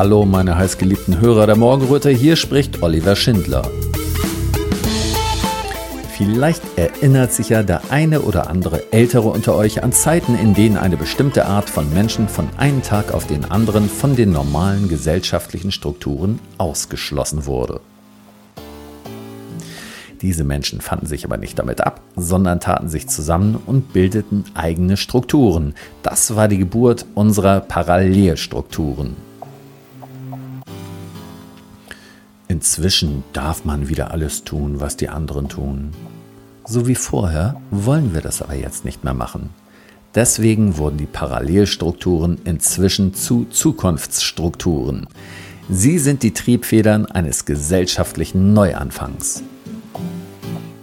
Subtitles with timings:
[0.00, 3.70] Hallo, meine heißgeliebten Hörer der Morgenröte, hier spricht Oliver Schindler.
[6.16, 10.78] Vielleicht erinnert sich ja der eine oder andere Ältere unter euch an Zeiten, in denen
[10.78, 15.70] eine bestimmte Art von Menschen von einem Tag auf den anderen von den normalen gesellschaftlichen
[15.70, 17.82] Strukturen ausgeschlossen wurde.
[20.22, 24.96] Diese Menschen fanden sich aber nicht damit ab, sondern taten sich zusammen und bildeten eigene
[24.96, 25.74] Strukturen.
[26.02, 29.28] Das war die Geburt unserer Parallelstrukturen.
[32.50, 35.92] Inzwischen darf man wieder alles tun, was die anderen tun.
[36.64, 39.50] So wie vorher wollen wir das aber jetzt nicht mehr machen.
[40.16, 45.06] Deswegen wurden die Parallelstrukturen inzwischen zu Zukunftsstrukturen.
[45.68, 49.44] Sie sind die Triebfedern eines gesellschaftlichen Neuanfangs.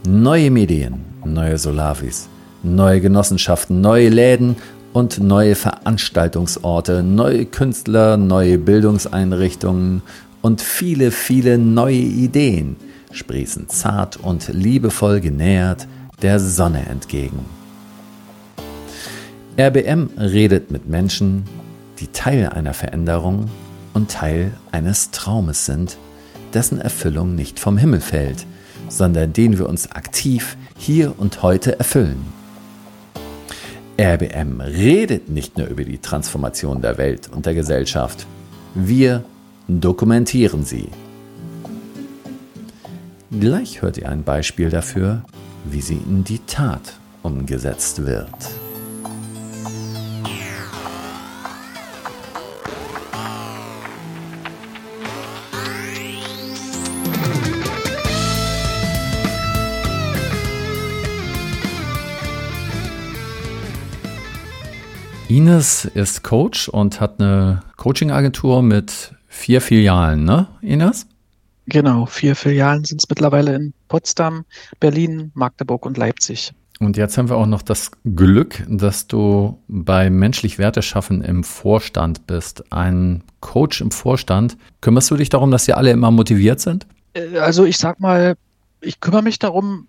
[0.08, 2.30] Neue Medien, neue Solavis,
[2.64, 4.56] neue Genossenschaften, neue Läden
[4.94, 10.02] und neue Veranstaltungsorte, neue Künstler, neue Bildungseinrichtungen
[10.42, 12.76] und viele, viele neue Ideen
[13.12, 15.88] sprießen zart und liebevoll genähert
[16.22, 17.46] der Sonne entgegen.
[19.60, 21.46] RBM redet mit Menschen,
[22.00, 23.50] die Teil einer Veränderung
[23.94, 25.98] und Teil eines Traumes sind,
[26.54, 28.46] dessen Erfüllung nicht vom Himmel fällt–
[28.90, 32.26] sondern den wir uns aktiv hier und heute erfüllen.
[34.00, 38.28] RBM redet nicht nur über die Transformation der Welt und der Gesellschaft,
[38.76, 39.24] wir
[39.68, 40.90] dokumentieren sie.
[43.32, 45.24] Gleich hört ihr ein Beispiel dafür,
[45.66, 48.30] wie sie in die Tat umgesetzt wird.
[65.30, 71.08] Ines ist Coach und hat eine Coaching-Agentur mit vier Filialen, ne, Ines?
[71.68, 74.46] Genau, vier Filialen sind es mittlerweile in Potsdam,
[74.80, 76.54] Berlin, Magdeburg und Leipzig.
[76.80, 81.44] Und jetzt haben wir auch noch das Glück, dass du bei Menschlich Werte schaffen im
[81.44, 82.72] Vorstand bist.
[82.72, 84.58] Ein Coach im Vorstand.
[84.82, 86.86] Kümmerst du dich darum, dass sie alle immer motiviert sind?
[87.14, 88.36] Äh, also ich sag mal,
[88.82, 89.88] ich kümmere mich darum,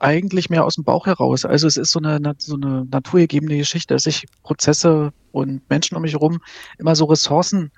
[0.00, 1.44] eigentlich mehr aus dem Bauch heraus.
[1.44, 6.02] Also es ist so eine, so eine naturgegebene Geschichte, dass ich Prozesse und Menschen um
[6.02, 6.40] mich herum
[6.78, 7.70] immer so Ressourcen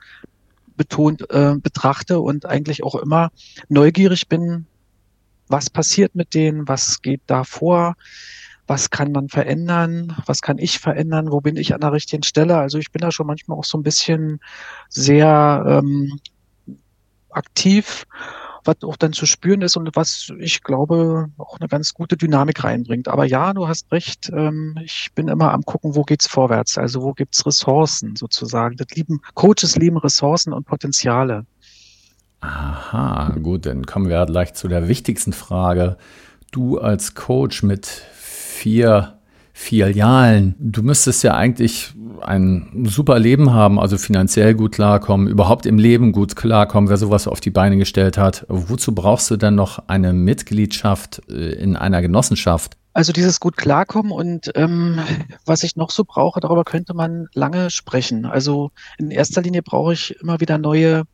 [0.77, 3.31] betont äh, betrachte und eigentlich auch immer
[3.69, 4.67] neugierig bin,
[5.49, 7.95] was passiert mit denen, was geht da vor,
[8.67, 12.57] was kann man verändern, was kann ich verändern, wo bin ich an der richtigen Stelle.
[12.57, 14.41] Also ich bin da schon manchmal auch so ein bisschen
[14.89, 16.19] sehr ähm,
[17.31, 18.07] aktiv
[18.65, 22.65] was auch dann zu spüren ist und was ich glaube auch eine ganz gute Dynamik
[22.65, 23.09] reinbringt.
[23.09, 27.03] Aber ja, du hast recht, ähm, ich bin immer am gucken, wo geht's vorwärts, also
[27.03, 28.77] wo gibt's Ressourcen sozusagen.
[28.77, 31.47] Das lieben Coaches lieben Ressourcen und Potenziale.
[32.41, 35.97] Aha, gut, dann kommen wir gleich zu der wichtigsten Frage.
[36.51, 39.19] Du als Coach mit vier
[39.53, 40.57] Filialen.
[40.59, 41.95] Du müsstest ja eigentlich
[42.27, 47.29] ein super Leben haben, also finanziell gut klarkommen, überhaupt im Leben gut klarkommen, wer sowas
[47.29, 48.45] auf die Beine gestellt hat.
[48.49, 52.77] Wozu brauchst du denn noch eine Mitgliedschaft äh, in einer Genossenschaft?
[52.95, 55.01] Also dieses gut klarkommen und ähm,
[55.47, 58.27] was ich noch so brauche, darüber könnte man lange sprechen.
[58.27, 61.05] Also in erster Linie brauche ich immer wieder neue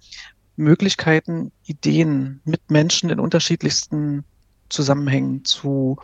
[0.57, 4.25] Möglichkeiten, Ideen mit Menschen in unterschiedlichsten
[4.69, 5.99] Zusammenhängen zu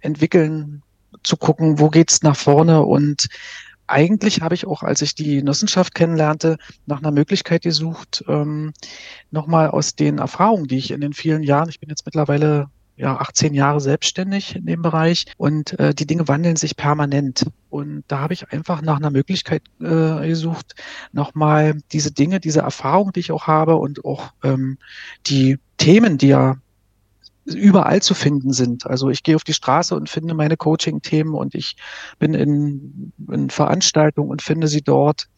[0.00, 0.82] entwickeln,
[1.22, 3.28] zu gucken, wo geht's nach vorne und
[3.88, 8.72] eigentlich habe ich auch, als ich die Genossenschaft kennenlernte, nach einer Möglichkeit gesucht, ähm,
[9.30, 13.16] nochmal aus den Erfahrungen, die ich in den vielen Jahren, ich bin jetzt mittlerweile ja
[13.16, 17.46] 18 Jahre selbstständig in dem Bereich und äh, die Dinge wandeln sich permanent.
[17.70, 20.74] Und da habe ich einfach nach einer Möglichkeit äh, gesucht,
[21.12, 24.78] nochmal diese Dinge, diese Erfahrungen, die ich auch habe und auch ähm,
[25.26, 26.56] die Themen, die ja
[27.54, 28.86] überall zu finden sind.
[28.86, 31.76] Also ich gehe auf die Straße und finde meine Coaching-Themen und ich
[32.18, 35.28] bin in, in Veranstaltungen und finde sie dort.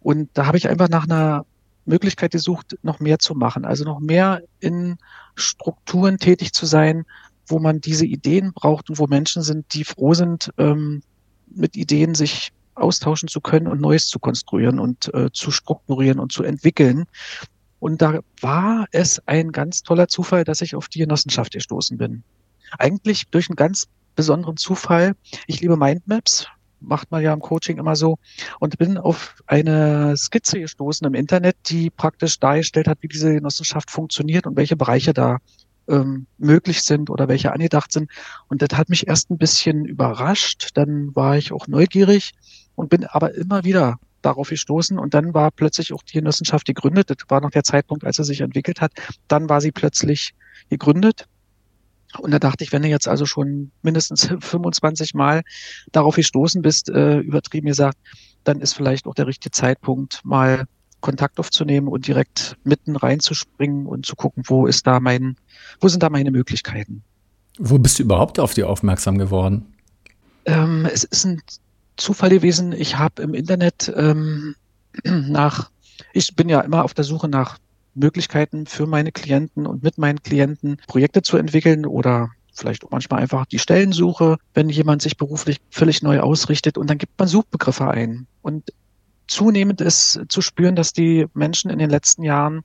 [0.00, 1.46] Und da habe ich einfach nach einer
[1.86, 3.64] Möglichkeit gesucht, noch mehr zu machen.
[3.64, 4.96] Also noch mehr in
[5.34, 7.04] Strukturen tätig zu sein,
[7.46, 11.02] wo man diese Ideen braucht und wo Menschen sind, die froh sind, ähm,
[11.54, 16.32] mit Ideen sich austauschen zu können und Neues zu konstruieren und äh, zu strukturieren und
[16.32, 17.04] zu entwickeln.
[17.80, 22.22] Und da war es ein ganz toller Zufall, dass ich auf die Genossenschaft gestoßen bin.
[22.78, 23.86] Eigentlich durch einen ganz
[24.16, 25.14] besonderen Zufall.
[25.46, 26.46] Ich liebe Mindmaps,
[26.80, 28.18] macht man ja im Coaching immer so,
[28.60, 33.90] und bin auf eine Skizze gestoßen im Internet, die praktisch dargestellt hat, wie diese Genossenschaft
[33.90, 35.38] funktioniert und welche Bereiche da
[35.88, 38.10] ähm, möglich sind oder welche angedacht sind.
[38.48, 40.70] Und das hat mich erst ein bisschen überrascht.
[40.74, 42.32] Dann war ich auch neugierig
[42.74, 47.10] und bin aber immer wieder darauf gestoßen und dann war plötzlich auch die Genossenschaft gegründet.
[47.10, 48.92] Das war noch der Zeitpunkt, als sie sich entwickelt hat.
[49.28, 50.34] Dann war sie plötzlich
[50.70, 51.26] gegründet.
[52.18, 55.42] Und da dachte ich, wenn du jetzt also schon mindestens 25 Mal
[55.92, 57.98] darauf gestoßen bist, äh, übertrieben gesagt,
[58.44, 60.66] dann ist vielleicht auch der richtige Zeitpunkt, mal
[61.00, 65.36] Kontakt aufzunehmen und direkt mitten reinzuspringen und zu gucken, wo ist da mein,
[65.80, 67.02] wo sind da meine Möglichkeiten.
[67.58, 69.66] Wo bist du überhaupt auf die aufmerksam geworden?
[70.46, 71.42] Ähm, es ist ein
[71.96, 72.72] Zufall gewesen.
[72.72, 74.54] Ich habe im Internet ähm,
[75.04, 75.70] nach,
[76.12, 77.58] ich bin ja immer auf der Suche nach
[77.94, 83.20] Möglichkeiten für meine Klienten und mit meinen Klienten Projekte zu entwickeln oder vielleicht auch manchmal
[83.20, 87.88] einfach die Stellensuche, wenn jemand sich beruflich völlig neu ausrichtet und dann gibt man Suchbegriffe
[87.88, 88.26] ein.
[88.42, 88.72] Und
[89.26, 92.62] zunehmend ist zu spüren, dass die Menschen in den letzten Jahren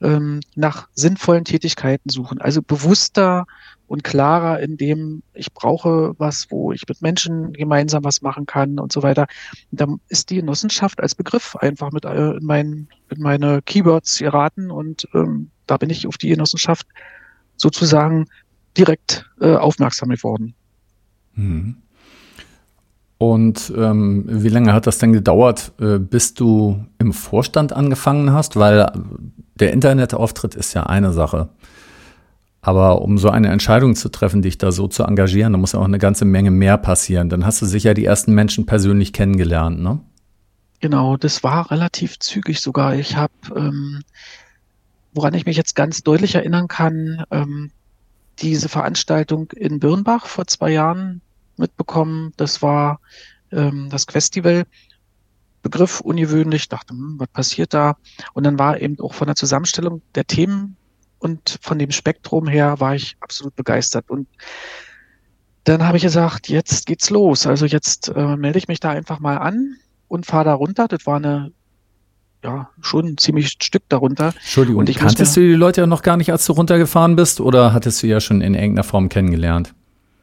[0.00, 2.40] ähm, nach sinnvollen Tätigkeiten suchen.
[2.40, 3.46] Also bewusster
[3.88, 8.78] und klarer in dem, ich brauche was, wo ich mit Menschen gemeinsam was machen kann
[8.78, 9.26] und so weiter.
[9.72, 14.18] Und dann ist die Genossenschaft als Begriff einfach mit äh, in, mein, in meine Keywords
[14.18, 16.86] geraten und ähm, da bin ich auf die Genossenschaft
[17.56, 18.26] sozusagen
[18.76, 20.54] direkt äh, aufmerksam geworden.
[21.34, 21.76] Mhm.
[23.18, 28.54] Und ähm, wie lange hat das denn gedauert, äh, bis du im Vorstand angefangen hast?
[28.54, 28.92] Weil
[29.56, 31.48] der Internetauftritt ist ja eine Sache.
[32.60, 35.78] Aber um so eine Entscheidung zu treffen, dich da so zu engagieren, da muss ja
[35.78, 37.28] auch eine ganze Menge mehr passieren.
[37.28, 40.00] Dann hast du sicher die ersten Menschen persönlich kennengelernt, ne?
[40.80, 42.94] Genau, das war relativ zügig sogar.
[42.94, 44.02] Ich habe, ähm,
[45.12, 47.70] woran ich mich jetzt ganz deutlich erinnern kann, ähm,
[48.40, 51.20] diese Veranstaltung in Birnbach vor zwei Jahren
[51.56, 52.32] mitbekommen.
[52.36, 53.00] Das war
[53.50, 54.64] ähm, das Festival.
[55.62, 57.96] Begriff ungewöhnlich, dachte, hm, was passiert da?
[58.32, 60.76] Und dann war eben auch von der Zusammenstellung der Themen
[61.18, 64.08] und von dem Spektrum her war ich absolut begeistert.
[64.08, 64.28] Und
[65.64, 67.46] dann habe ich gesagt, jetzt geht's los.
[67.46, 69.76] Also jetzt äh, melde ich mich da einfach mal an
[70.08, 70.88] und fahre da runter.
[70.88, 71.52] Das war eine
[72.42, 74.32] ja, schon ein ziemlich Stück darunter.
[74.36, 77.40] Entschuldigung, und ich kanntest du die Leute ja noch gar nicht, als du runtergefahren bist,
[77.40, 79.74] oder hattest du ja schon in irgendeiner Form kennengelernt?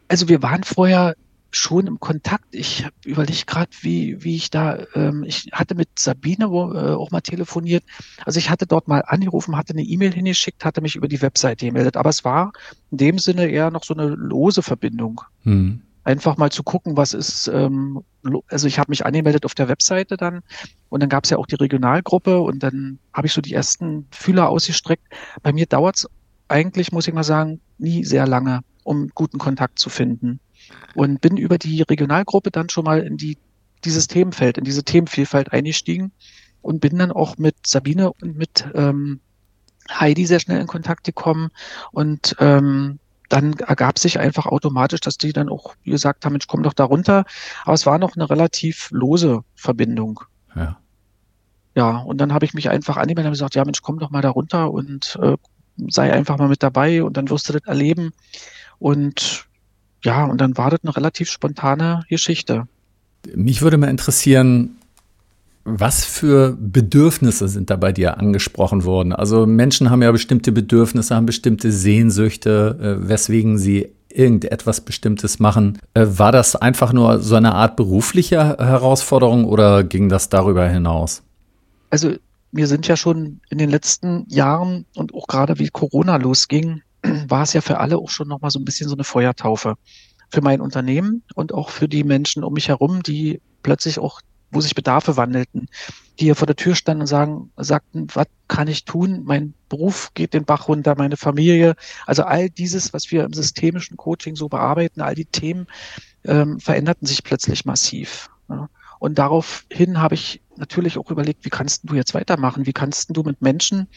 [0.07, 1.15] Also wir waren vorher
[1.55, 2.53] schon im Kontakt.
[2.53, 7.11] Ich überlege gerade, wie, wie ich da, ähm, ich hatte mit Sabine wo, äh, auch
[7.11, 7.83] mal telefoniert.
[8.25, 11.65] Also ich hatte dort mal angerufen, hatte eine E-Mail hingeschickt, hatte mich über die Webseite
[11.65, 11.95] gemeldet.
[11.95, 12.51] Aber es war
[12.91, 15.21] in dem Sinne eher noch so eine lose Verbindung.
[15.43, 15.81] Hm.
[16.03, 18.03] Einfach mal zu gucken, was ist, ähm,
[18.49, 20.41] also ich habe mich angemeldet auf der Webseite dann
[20.89, 24.07] und dann gab es ja auch die Regionalgruppe und dann habe ich so die ersten
[24.11, 25.03] Fühler ausgestreckt.
[25.41, 26.07] Bei mir dauert es
[26.47, 30.39] eigentlich, muss ich mal sagen, nie sehr lange, um guten Kontakt zu finden
[30.93, 33.37] und bin über die Regionalgruppe dann schon mal in die,
[33.83, 36.11] dieses Themenfeld, in diese Themenvielfalt eingestiegen
[36.61, 39.19] und bin dann auch mit Sabine und mit ähm,
[39.89, 41.49] Heidi sehr schnell in Kontakt gekommen
[41.91, 46.63] und ähm, dann ergab sich einfach automatisch, dass die dann auch gesagt haben, Mensch, komm
[46.63, 47.25] doch da runter.
[47.63, 50.21] Aber es war noch eine relativ lose Verbindung.
[50.55, 50.77] Ja.
[51.75, 54.21] Ja, und dann habe ich mich einfach angemeldet und gesagt, ja Mensch, komm doch mal
[54.21, 55.35] da runter und äh,
[55.89, 58.13] sei einfach mal mit dabei und dann wirst du das erleben.
[58.79, 59.44] Und
[60.05, 62.67] ja, und dann war das eine relativ spontane Geschichte.
[63.33, 64.77] Mich würde mal interessieren,
[65.63, 69.13] was für Bedürfnisse sind da bei dir angesprochen worden?
[69.13, 75.79] Also Menschen haben ja bestimmte Bedürfnisse, haben bestimmte Sehnsüchte, äh, weswegen sie irgendetwas Bestimmtes machen.
[75.95, 81.23] Äh, war das einfach nur so eine Art berufliche Herausforderung oder ging das darüber hinaus?
[81.89, 82.13] Also
[82.51, 86.83] wir sind ja schon in den letzten Jahren und auch gerade wie Corona losging,
[87.29, 89.75] war es ja für alle auch schon nochmal so ein bisschen so eine Feuertaufe.
[90.29, 94.59] Für mein Unternehmen und auch für die Menschen um mich herum, die plötzlich auch, wo
[94.59, 95.67] sich Bedarfe wandelten,
[96.19, 99.21] die hier vor der Tür standen und sagen, sagten, was kann ich tun?
[99.23, 101.75] Mein Beruf geht den Bach runter, meine Familie.
[102.05, 105.67] Also all dieses, was wir im systemischen Coaching so bearbeiten, all die Themen
[106.23, 108.29] ähm, veränderten sich plötzlich massiv.
[108.49, 108.69] Ja.
[108.99, 112.65] Und daraufhin habe ich natürlich auch überlegt, wie kannst du jetzt weitermachen?
[112.65, 113.87] Wie kannst du mit Menschen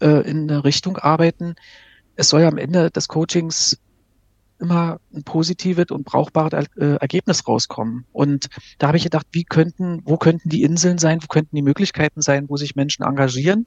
[0.00, 1.54] äh, in eine Richtung arbeiten,
[2.16, 3.78] es soll ja am Ende des Coachings
[4.58, 8.04] immer ein positives und brauchbares äh, Ergebnis rauskommen.
[8.12, 11.62] Und da habe ich gedacht, wie könnten, wo könnten die Inseln sein, wo könnten die
[11.62, 13.66] Möglichkeiten sein, wo sich Menschen engagieren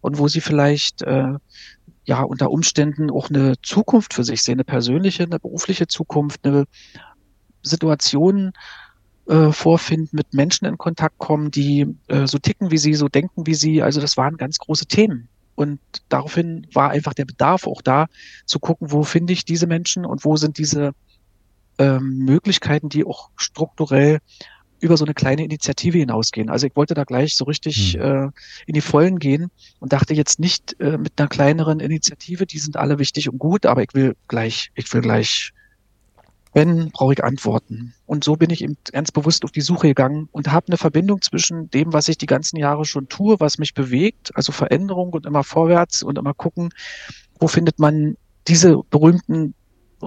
[0.00, 1.34] und wo sie vielleicht äh,
[2.04, 6.66] ja unter Umständen auch eine Zukunft für sich sehen, eine persönliche, eine berufliche Zukunft, eine
[7.62, 8.52] Situation
[9.26, 13.46] äh, vorfinden, mit Menschen in Kontakt kommen, die äh, so ticken wie sie, so denken
[13.46, 13.82] wie sie.
[13.82, 15.28] Also das waren ganz große Themen.
[15.56, 18.06] Und daraufhin war einfach der Bedarf auch da,
[18.44, 20.92] zu gucken, wo finde ich diese Menschen und wo sind diese
[21.78, 24.20] ähm, Möglichkeiten, die auch strukturell
[24.78, 26.50] über so eine kleine Initiative hinausgehen.
[26.50, 28.00] Also ich wollte da gleich so richtig hm.
[28.00, 28.30] äh,
[28.66, 32.76] in die Vollen gehen und dachte jetzt nicht äh, mit einer kleineren Initiative, die sind
[32.76, 35.52] alle wichtig und gut, aber ich will gleich, ich will gleich
[36.56, 37.92] wenn, brauche ich Antworten.
[38.06, 41.20] Und so bin ich eben ganz bewusst auf die Suche gegangen und habe eine Verbindung
[41.20, 45.26] zwischen dem, was ich die ganzen Jahre schon tue, was mich bewegt, also Veränderung und
[45.26, 46.70] immer vorwärts und immer gucken,
[47.38, 48.16] wo findet man
[48.48, 49.54] diese berühmten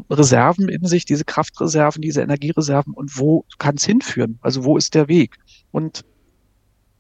[0.10, 4.40] Reserven in sich, diese Kraftreserven, diese Energiereserven und wo kann es hinführen?
[4.42, 5.38] Also wo ist der Weg?
[5.70, 6.04] Und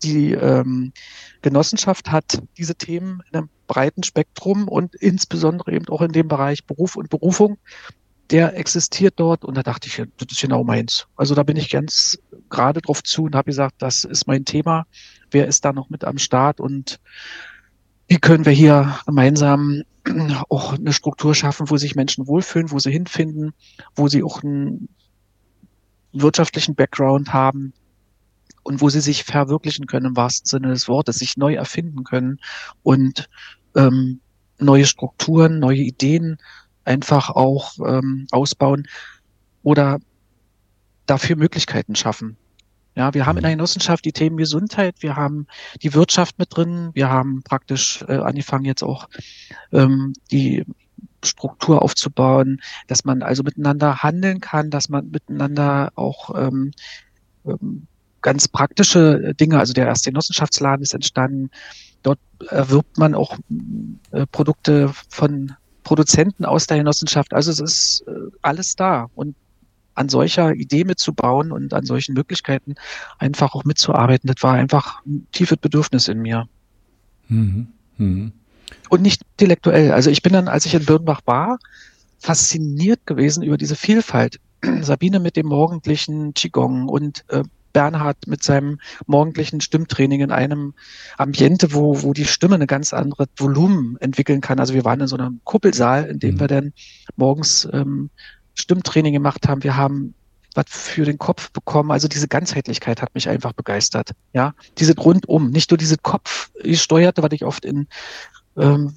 [0.03, 0.93] die ähm,
[1.41, 6.65] Genossenschaft hat diese Themen in einem breiten Spektrum und insbesondere eben auch in dem Bereich
[6.65, 7.57] Beruf und Berufung
[8.31, 11.07] der existiert dort und da dachte ich, das ist genau meins.
[11.15, 12.19] Also da bin ich ganz
[12.49, 14.85] gerade drauf zu und habe gesagt, das ist mein Thema.
[15.31, 16.99] Wer ist da noch mit am Start und
[18.07, 19.83] wie können wir hier gemeinsam
[20.49, 23.53] auch eine Struktur schaffen, wo sich Menschen wohlfühlen, wo sie hinfinden,
[23.95, 24.89] wo sie auch einen
[26.11, 27.73] wirtschaftlichen Background haben
[28.63, 32.39] und wo sie sich verwirklichen können im wahrsten Sinne des Wortes, sich neu erfinden können
[32.83, 33.29] und
[33.75, 34.19] ähm,
[34.59, 36.37] neue Strukturen, neue Ideen
[36.89, 38.87] einfach auch ähm, ausbauen
[39.63, 39.99] oder
[41.05, 42.35] dafür Möglichkeiten schaffen.
[42.95, 43.57] Ja, wir haben in der mhm.
[43.57, 45.47] Genossenschaft die Themen Gesundheit, wir haben
[45.83, 49.07] die Wirtschaft mit drin, wir haben praktisch äh, angefangen jetzt auch
[49.71, 50.65] ähm, die
[51.23, 56.71] Struktur aufzubauen, dass man also miteinander handeln kann, dass man miteinander auch ähm,
[57.45, 57.87] ähm,
[58.21, 61.51] ganz praktische Dinge, also der erste Genossenschaftsladen ist entstanden,
[62.03, 62.19] dort
[62.49, 63.37] erwirbt man auch
[64.11, 67.33] äh, Produkte von Produzenten aus der Genossenschaft.
[67.33, 69.09] Also es ist äh, alles da.
[69.15, 69.35] Und
[69.99, 72.75] an solcher Idee mitzubauen und an solchen Möglichkeiten
[73.17, 76.47] einfach auch mitzuarbeiten, das war einfach ein tiefes Bedürfnis in mir.
[77.27, 77.67] Mhm.
[77.97, 78.31] Mhm.
[78.87, 79.91] Und nicht intellektuell.
[79.91, 81.59] Also ich bin dann, als ich in Birnbach war,
[82.17, 84.39] fasziniert gewesen über diese Vielfalt.
[84.81, 90.73] Sabine mit dem morgendlichen Qigong und äh, Bernhard mit seinem morgendlichen Stimmtraining in einem
[91.17, 94.59] Ambiente, wo, wo die Stimme eine ganz andere Volumen entwickeln kann.
[94.59, 96.39] Also wir waren in so einem Kuppelsaal, in dem mhm.
[96.39, 96.73] wir dann
[97.15, 98.09] morgens ähm,
[98.55, 99.63] Stimmtraining gemacht haben.
[99.63, 100.13] Wir haben
[100.55, 101.91] was für den Kopf bekommen.
[101.91, 104.11] Also diese Ganzheitlichkeit hat mich einfach begeistert.
[104.33, 107.87] Ja, diese rundum, nicht nur diese Kopfgesteuerte, was ich oft in
[108.57, 108.93] ähm,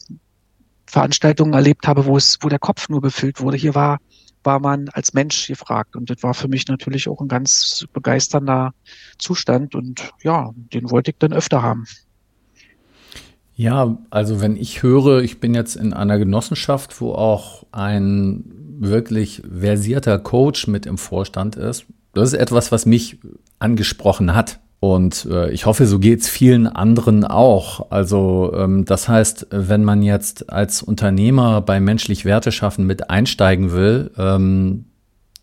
[0.86, 3.56] Veranstaltungen erlebt habe, wo es, wo der Kopf nur befüllt wurde.
[3.56, 3.98] Hier war
[4.44, 5.96] war man als Mensch gefragt.
[5.96, 8.74] Und das war für mich natürlich auch ein ganz begeisternder
[9.18, 9.74] Zustand.
[9.74, 11.86] Und ja, den wollte ich dann öfter haben.
[13.54, 18.44] Ja, also wenn ich höre, ich bin jetzt in einer Genossenschaft, wo auch ein
[18.78, 21.84] wirklich versierter Coach mit im Vorstand ist,
[22.14, 23.20] das ist etwas, was mich
[23.58, 24.60] angesprochen hat.
[24.82, 27.92] Und äh, ich hoffe, so geht's vielen anderen auch.
[27.92, 33.70] Also ähm, das heißt, wenn man jetzt als Unternehmer bei menschlich Werte schaffen mit einsteigen
[33.70, 34.86] will, ähm,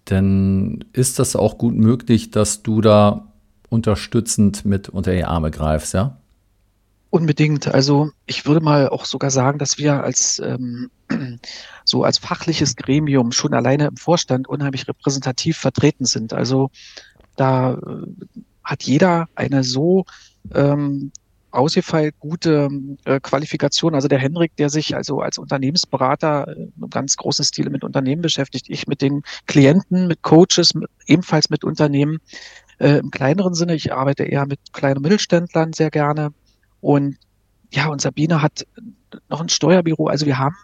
[0.03, 3.31] dann ist das auch gut möglich, dass du da
[3.69, 6.17] unterstützend mit unter die Arme greifst, ja?
[7.09, 7.69] Unbedingt.
[7.69, 10.91] Also ich würde mal auch sogar sagen, dass wir als ähm,
[11.85, 16.33] so als fachliches Gremium schon alleine im Vorstand unheimlich repräsentativ vertreten sind.
[16.33, 16.71] Also
[17.37, 18.05] da äh,
[18.69, 20.05] hat jeder eine so
[20.53, 21.11] ähm,
[21.51, 22.69] ausgefeilt gute
[23.05, 23.95] äh, Qualifikation.
[23.95, 28.21] Also der Henrik, der sich also als Unternehmensberater äh, im ganz großen Stil mit Unternehmen
[28.21, 32.19] beschäftigt, ich mit den Klienten, mit Coaches, mit, ebenfalls mit Unternehmen.
[32.77, 36.31] Äh, Im kleineren Sinne, ich arbeite eher mit kleinen Mittelständlern sehr gerne.
[36.81, 37.17] Und
[37.71, 38.65] ja, und Sabine hat
[39.29, 40.07] noch ein Steuerbüro.
[40.07, 40.55] Also wir haben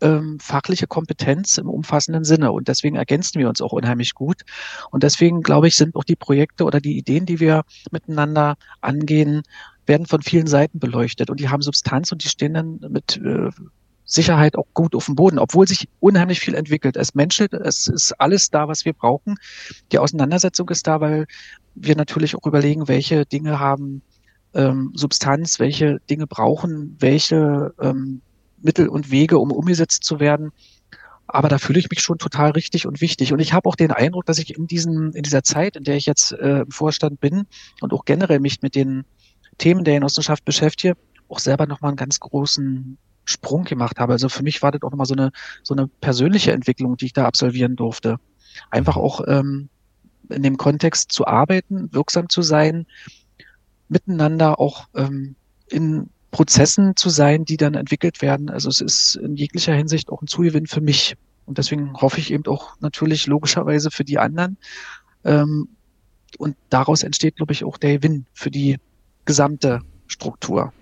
[0.00, 2.52] ähm, fachliche Kompetenz im umfassenden Sinne.
[2.52, 4.42] Und deswegen ergänzen wir uns auch unheimlich gut.
[4.90, 9.42] Und deswegen, glaube ich, sind auch die Projekte oder die Ideen, die wir miteinander angehen,
[9.86, 11.30] werden von vielen Seiten beleuchtet.
[11.30, 13.50] Und die haben Substanz und die stehen dann mit äh,
[14.04, 16.96] Sicherheit auch gut auf dem Boden, obwohl sich unheimlich viel entwickelt.
[16.96, 19.36] Es menschelt, es ist alles da, was wir brauchen.
[19.92, 21.26] Die Auseinandersetzung ist da, weil
[21.74, 24.02] wir natürlich auch überlegen, welche Dinge haben
[24.56, 28.22] ähm, Substanz, welche Dinge brauchen welche ähm,
[28.62, 30.52] Mittel und Wege, um umgesetzt zu werden.
[31.26, 33.32] Aber da fühle ich mich schon total richtig und wichtig.
[33.32, 35.96] Und ich habe auch den Eindruck, dass ich in, diesen, in dieser Zeit, in der
[35.96, 37.46] ich jetzt äh, im Vorstand bin
[37.80, 39.04] und auch generell mich mit den
[39.58, 40.96] Themen der Genossenschaft beschäftige,
[41.28, 44.12] auch selber nochmal einen ganz großen Sprung gemacht habe.
[44.12, 45.32] Also für mich war das auch nochmal so eine,
[45.64, 48.18] so eine persönliche Entwicklung, die ich da absolvieren durfte.
[48.70, 49.68] Einfach auch ähm,
[50.28, 52.86] in dem Kontext zu arbeiten, wirksam zu sein,
[53.88, 55.34] miteinander auch ähm,
[55.68, 58.50] in Prozessen zu sein, die dann entwickelt werden.
[58.50, 61.16] Also es ist in jeglicher Hinsicht auch ein Zugewinn für mich.
[61.46, 64.58] Und deswegen hoffe ich eben auch natürlich logischerweise für die anderen.
[65.24, 65.68] Ähm,
[66.38, 68.76] und daraus entsteht, glaube ich, auch der Gewinn für die
[69.24, 70.72] gesamte Struktur.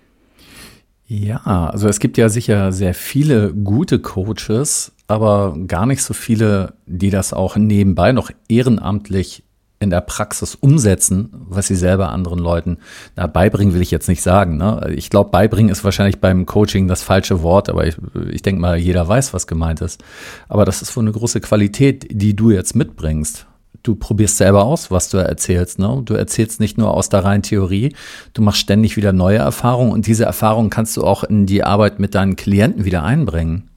[1.07, 6.73] Ja, also es gibt ja sicher sehr viele gute Coaches, aber gar nicht so viele,
[6.87, 9.43] die das auch nebenbei noch ehrenamtlich
[9.79, 12.77] in der Praxis umsetzen, was sie selber anderen Leuten,
[13.15, 14.57] na, beibringen will ich jetzt nicht sagen.
[14.57, 14.93] Ne?
[14.95, 17.97] Ich glaube, beibringen ist wahrscheinlich beim Coaching das falsche Wort, aber ich,
[18.31, 20.03] ich denke mal, jeder weiß, was gemeint ist.
[20.47, 23.47] Aber das ist wohl eine große Qualität, die du jetzt mitbringst.
[23.83, 25.77] Du probierst selber aus, was du erzählst.
[25.77, 26.01] Ne?
[26.03, 27.93] Du erzählst nicht nur aus der reinen Theorie,
[28.33, 31.99] du machst ständig wieder neue Erfahrungen und diese Erfahrungen kannst du auch in die Arbeit
[31.99, 33.69] mit deinen Klienten wieder einbringen.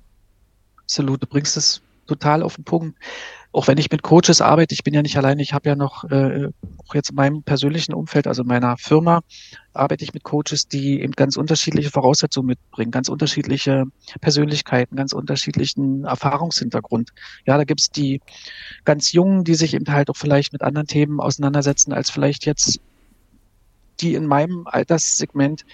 [0.80, 2.96] Absolut, du bringst es total auf den Punkt
[3.58, 6.04] auch wenn ich mit Coaches arbeite, ich bin ja nicht allein, ich habe ja noch,
[6.04, 6.46] äh,
[6.86, 9.22] auch jetzt in meinem persönlichen Umfeld, also in meiner Firma,
[9.72, 13.86] arbeite ich mit Coaches, die eben ganz unterschiedliche Voraussetzungen mitbringen, ganz unterschiedliche
[14.20, 17.10] Persönlichkeiten, ganz unterschiedlichen Erfahrungshintergrund.
[17.46, 18.20] Ja, da gibt's die
[18.84, 22.78] ganz Jungen, die sich eben halt auch vielleicht mit anderen Themen auseinandersetzen, als vielleicht jetzt
[23.98, 25.64] die in meinem Alterssegment.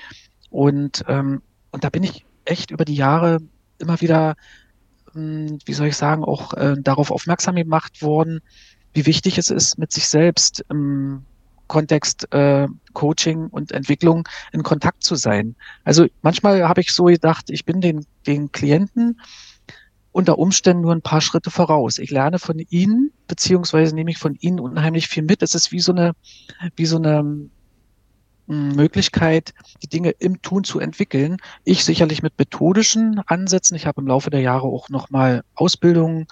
[0.48, 3.40] Und, ähm, und da bin ich echt über die Jahre
[3.78, 4.36] immer wieder
[5.14, 8.40] wie soll ich sagen, auch äh, darauf aufmerksam gemacht worden,
[8.92, 11.24] wie wichtig es ist, mit sich selbst im
[11.66, 15.56] Kontext äh, Coaching und Entwicklung in Kontakt zu sein.
[15.82, 19.20] Also manchmal habe ich so gedacht, ich bin den, den Klienten
[20.12, 21.98] unter Umständen nur ein paar Schritte voraus.
[21.98, 25.42] Ich lerne von ihnen, beziehungsweise nehme ich von ihnen unheimlich viel mit.
[25.42, 26.12] Es ist wie so eine,
[26.76, 27.50] wie so eine
[28.46, 31.38] Möglichkeit, die Dinge im Tun zu entwickeln.
[31.64, 33.76] Ich sicherlich mit methodischen Ansätzen.
[33.76, 36.26] Ich habe im Laufe der Jahre auch nochmal Ausbildungen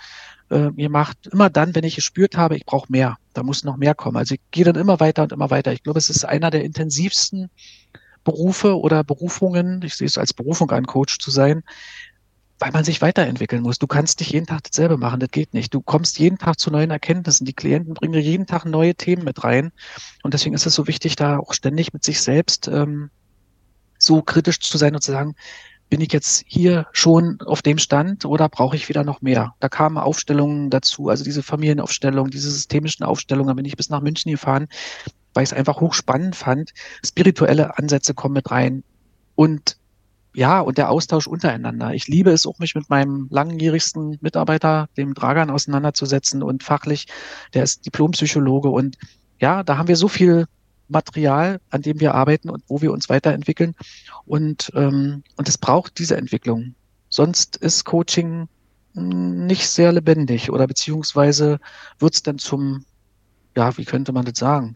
[0.50, 1.16] äh, gemacht.
[1.32, 4.16] Immer dann, wenn ich gespürt habe, ich brauche mehr, da muss noch mehr kommen.
[4.16, 5.72] Also ich gehe dann immer weiter und immer weiter.
[5.72, 7.50] Ich glaube, es ist einer der intensivsten
[8.24, 11.62] Berufe oder Berufungen, ich sehe es als Berufung, ein Coach zu sein,
[12.62, 13.80] weil man sich weiterentwickeln muss.
[13.80, 15.74] Du kannst nicht jeden Tag dasselbe machen, das geht nicht.
[15.74, 17.44] Du kommst jeden Tag zu neuen Erkenntnissen.
[17.44, 19.72] Die Klienten bringen jeden Tag neue Themen mit rein.
[20.22, 23.10] Und deswegen ist es so wichtig, da auch ständig mit sich selbst ähm,
[23.98, 25.34] so kritisch zu sein und zu sagen,
[25.90, 29.56] bin ich jetzt hier schon auf dem Stand oder brauche ich wieder noch mehr?
[29.58, 34.02] Da kamen Aufstellungen dazu, also diese Familienaufstellung, diese systemischen Aufstellungen, da bin ich bis nach
[34.02, 34.68] München gefahren,
[35.34, 36.74] weil ich es einfach hochspannend fand.
[37.04, 38.84] Spirituelle Ansätze kommen mit rein.
[39.34, 39.78] Und
[40.34, 41.92] ja, und der Austausch untereinander.
[41.94, 47.06] Ich liebe es auch, mich mit meinem langjährigsten Mitarbeiter, dem Dragan, auseinanderzusetzen und fachlich,
[47.54, 48.96] der ist Diplompsychologe und
[49.40, 50.46] ja, da haben wir so viel
[50.88, 53.74] Material, an dem wir arbeiten und wo wir uns weiterentwickeln
[54.24, 56.74] und, ähm, und es braucht diese Entwicklung.
[57.08, 58.48] Sonst ist Coaching
[58.94, 61.58] nicht sehr lebendig oder beziehungsweise
[61.98, 62.84] wird es dann zum,
[63.56, 64.74] ja, wie könnte man das sagen,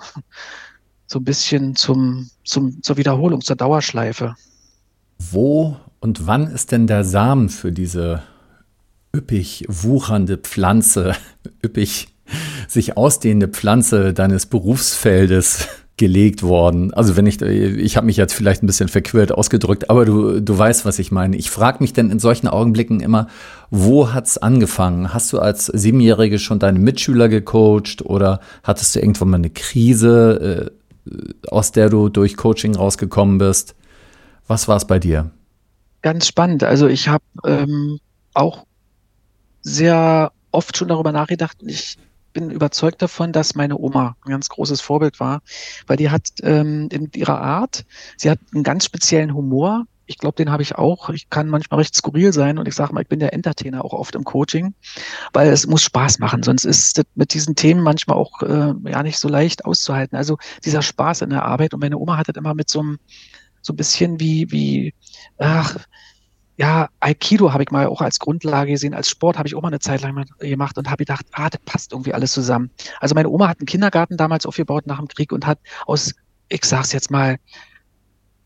[1.07, 4.35] so ein bisschen zum, zum, zur Wiederholung, zur Dauerschleife.
[5.18, 8.22] Wo und wann ist denn der Samen für diese
[9.14, 11.14] üppig wuchernde Pflanze,
[11.64, 12.09] üppig
[12.68, 16.92] sich ausdehnende Pflanze deines Berufsfeldes gelegt worden.
[16.92, 20.59] Also wenn ich, ich habe mich jetzt vielleicht ein bisschen verquirlt ausgedrückt, aber du, du
[20.59, 21.37] weißt, was ich meine.
[21.37, 23.29] Ich frage mich denn in solchen Augenblicken immer,
[23.70, 25.14] wo hat's angefangen?
[25.14, 30.70] Hast du als Siebenjährige schon deine Mitschüler gecoacht oder hattest du irgendwann mal eine Krise,
[31.09, 33.74] äh, aus der du durch Coaching rausgekommen bist?
[34.46, 35.30] Was war es bei dir?
[36.02, 36.62] Ganz spannend.
[36.62, 37.98] Also ich habe ähm,
[38.35, 38.66] auch
[39.62, 41.98] sehr oft schon darüber nachgedacht ich
[42.37, 45.40] bin überzeugt davon, dass meine Oma ein ganz großes Vorbild war,
[45.87, 47.87] weil die hat ähm, in ihrer Art,
[48.18, 49.87] sie hat einen ganz speziellen Humor.
[50.04, 51.09] Ich glaube, den habe ich auch.
[51.09, 53.94] Ich kann manchmal recht skurril sein und ich sage mal, ich bin der Entertainer auch
[53.94, 54.74] oft im Coaching,
[55.32, 56.42] weil es muss Spaß machen.
[56.42, 60.14] Sonst ist das mit diesen Themen manchmal auch äh, ja nicht so leicht auszuhalten.
[60.14, 62.98] Also dieser Spaß in der Arbeit und meine Oma hat das immer mit so einem
[63.66, 64.94] so ein bisschen wie, wie,
[65.38, 65.76] ach,
[66.57, 69.68] ja, Aikido habe ich mal auch als Grundlage gesehen, als Sport habe ich auch mal
[69.68, 72.70] eine Zeit lang gemacht und habe gedacht, ah, das passt irgendwie alles zusammen.
[73.00, 76.14] Also meine Oma hat einen Kindergarten damals aufgebaut nach dem Krieg und hat aus,
[76.48, 77.37] ich sag's jetzt mal,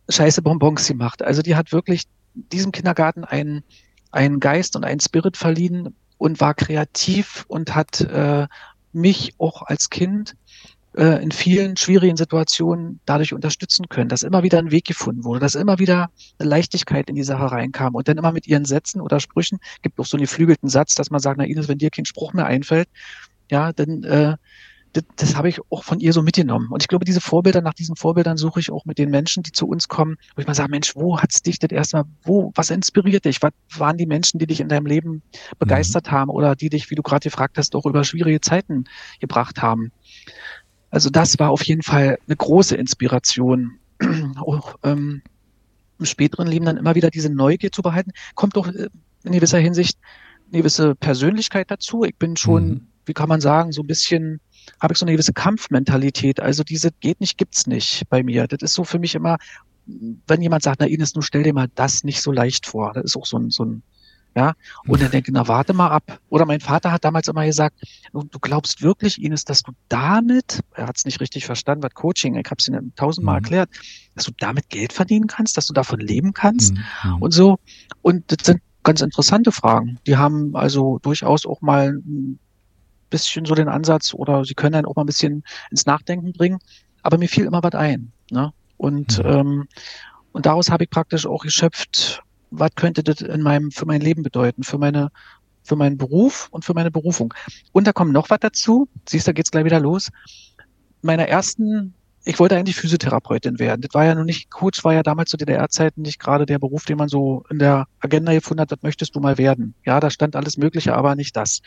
[0.08, 1.22] scheiße Bonbons gemacht.
[1.22, 2.04] Also die hat wirklich
[2.34, 3.62] diesem Kindergarten einen,
[4.10, 8.48] einen Geist und einen Spirit verliehen und war kreativ und hat äh,
[8.92, 10.34] mich auch als Kind
[10.96, 15.40] äh, in vielen schwierigen Situationen dadurch unterstützen können, dass immer wieder ein Weg gefunden wurde,
[15.40, 19.00] dass immer wieder eine Leichtigkeit in die Sache reinkam und dann immer mit ihren Sätzen
[19.00, 21.90] oder Sprüchen, gibt auch so einen geflügelten Satz, dass man sagt, na Ines, wenn dir
[21.90, 22.88] kein Spruch mehr einfällt,
[23.50, 24.36] ja, dann äh,
[24.92, 26.68] das, das habe ich auch von ihr so mitgenommen.
[26.70, 29.52] Und ich glaube, diese Vorbilder, nach diesen Vorbildern suche ich auch mit den Menschen, die
[29.52, 32.70] zu uns kommen, wo ich mal sage, Mensch, wo hat's dich das erstmal, wo, was
[32.70, 33.42] inspiriert dich?
[33.42, 35.22] Was waren die Menschen, die dich in deinem Leben
[35.58, 36.10] begeistert mhm.
[36.10, 38.84] haben oder die dich, wie du gerade gefragt hast, auch über schwierige Zeiten
[39.20, 39.92] gebracht haben?
[40.90, 43.78] Also das war auf jeden Fall eine große Inspiration.
[44.36, 45.22] Auch ähm,
[45.98, 48.88] im späteren Leben dann immer wieder diese Neugier zu behalten, kommt doch äh,
[49.22, 49.98] in gewisser Hinsicht
[50.50, 52.04] eine gewisse Persönlichkeit dazu.
[52.04, 52.86] Ich bin schon, mhm.
[53.06, 54.40] wie kann man sagen, so ein bisschen,
[54.80, 56.40] habe ich so eine gewisse Kampfmentalität.
[56.40, 58.48] Also diese geht nicht, gibt's nicht bei mir.
[58.48, 59.36] Das ist so für mich immer,
[59.86, 62.92] wenn jemand sagt, na Ines, nur stell dir mal das nicht so leicht vor.
[62.94, 63.82] Das ist auch so ein, so ein
[64.36, 64.52] Ja,
[64.86, 66.20] und dann denke, na warte mal ab.
[66.28, 67.76] Oder mein Vater hat damals immer gesagt,
[68.12, 71.94] du, du glaubst wirklich, Ines, dass du damit, er hat es nicht richtig verstanden, was
[71.94, 73.44] Coaching, ich habe es ihm tausendmal mhm.
[73.44, 73.70] erklärt,
[74.14, 77.22] dass du damit Geld verdienen kannst, dass du davon leben kannst mhm.
[77.22, 77.58] und so.
[78.02, 79.98] Und das sind ganz interessante Fragen.
[80.06, 82.38] Die haben also durchaus auch mal ein
[83.10, 86.58] bisschen so den Ansatz oder sie können dann auch mal ein bisschen ins Nachdenken bringen.
[87.02, 88.12] Aber mir fiel immer was ein.
[88.30, 88.52] Ne?
[88.76, 89.30] Und, mhm.
[89.30, 89.68] ähm,
[90.32, 94.22] und daraus habe ich praktisch auch geschöpft, was könnte das in meinem, für mein Leben
[94.22, 95.10] bedeuten, für meine,
[95.62, 97.34] für meinen Beruf und für meine Berufung.
[97.72, 98.88] Und da kommt noch was dazu.
[99.08, 100.08] Siehst du, da geht's gleich wieder los.
[101.02, 103.80] Meiner ersten, ich wollte eigentlich Physiotherapeutin werden.
[103.82, 106.84] Das war ja noch nicht, Coach war ja damals zu DDR-Zeiten nicht gerade der Beruf,
[106.84, 109.74] den man so in der Agenda gefunden hat, das möchtest du mal werden.
[109.84, 111.60] Ja, da stand alles Mögliche, aber nicht das.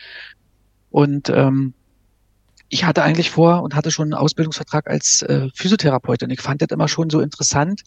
[0.91, 1.73] Und ähm,
[2.69, 6.29] ich hatte eigentlich vor und hatte schon einen Ausbildungsvertrag als äh, Physiotherapeutin.
[6.29, 7.83] Ich fand das immer schon so interessant,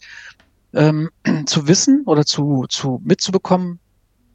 [0.73, 1.09] ähm,
[1.45, 3.79] zu wissen oder zu, zu mitzubekommen,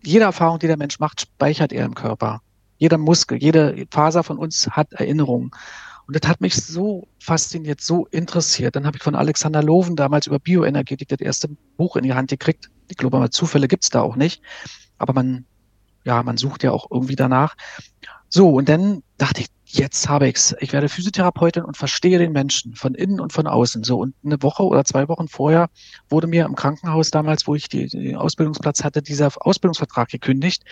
[0.02, 2.42] jede Erfahrung, die der Mensch macht, speichert er im Körper.
[2.78, 5.52] Jeder Muskel, jede Faser von uns hat Erinnerungen.
[6.06, 8.74] Und das hat mich so fasziniert, so interessiert.
[8.74, 12.30] Dann habe ich von Alexander Loven damals über Bioenergetik das erste Buch in die Hand
[12.30, 12.70] gekriegt.
[12.88, 14.42] Ich glaube, mal Zufälle gibt's da auch nicht.
[14.98, 15.44] Aber man,
[16.04, 17.56] ja, man sucht ja auch irgendwie danach.
[18.28, 20.54] So, und dann dachte ich, jetzt habe ich's.
[20.60, 23.84] Ich werde Physiotherapeutin und verstehe den Menschen von innen und von außen.
[23.84, 25.68] So, und eine Woche oder zwei Wochen vorher
[26.08, 30.64] wurde mir im Krankenhaus damals, wo ich die, den Ausbildungsplatz hatte, dieser Ausbildungsvertrag gekündigt.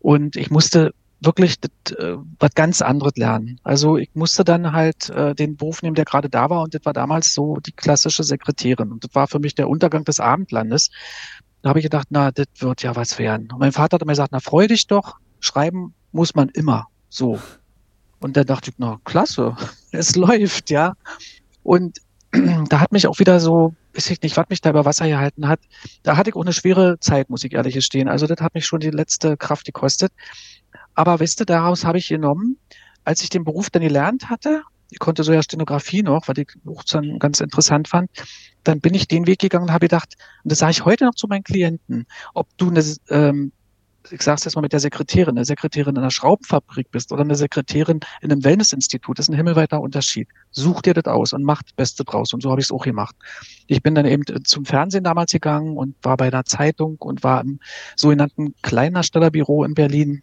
[0.00, 3.60] Und ich musste wirklich das, äh, was ganz anderes lernen.
[3.62, 6.84] Also ich musste dann halt äh, den Beruf nehmen, der gerade da war und das
[6.84, 10.90] war damals so die klassische Sekretärin und das war für mich der Untergang des Abendlandes.
[11.62, 13.48] Da habe ich gedacht, na, das wird ja was werden.
[13.50, 16.88] Und mein Vater hat mir gesagt, na, freu dich doch, schreiben muss man immer.
[17.08, 17.38] So.
[18.24, 19.54] Und da dachte ich, na klasse,
[19.92, 20.94] es läuft, ja.
[21.62, 21.98] Und
[22.70, 25.46] da hat mich auch wieder so, weiß ich nicht, was mich da über Wasser gehalten
[25.46, 25.60] hat.
[26.04, 28.08] Da hatte ich auch eine schwere Zeit, muss ich ehrlich gestehen.
[28.08, 30.10] Also das hat mich schon die letzte Kraft gekostet.
[30.94, 32.56] Aber weißt du, daraus habe ich genommen,
[33.04, 36.48] als ich den Beruf dann gelernt hatte, ich konnte so ja Stenografie noch, weil ich
[36.66, 38.10] auch dann ganz interessant fand,
[38.62, 41.14] dann bin ich den Weg gegangen und habe gedacht, und das sage ich heute noch
[41.14, 43.52] zu meinen Klienten, ob du eine ähm,
[44.10, 47.22] ich sage es jetzt mal mit der Sekretärin, eine Sekretärin in einer Schraubenfabrik bist oder
[47.22, 50.28] eine Sekretärin in einem Wellnessinstitut, das ist ein himmelweiter Unterschied.
[50.50, 52.32] Such dir das aus und mach das Beste draus.
[52.32, 53.16] Und so habe ich es auch gemacht.
[53.66, 57.40] Ich bin dann eben zum Fernsehen damals gegangen und war bei einer Zeitung und war
[57.40, 57.60] im
[57.96, 60.22] sogenannten Kleinerstellerbüro in Berlin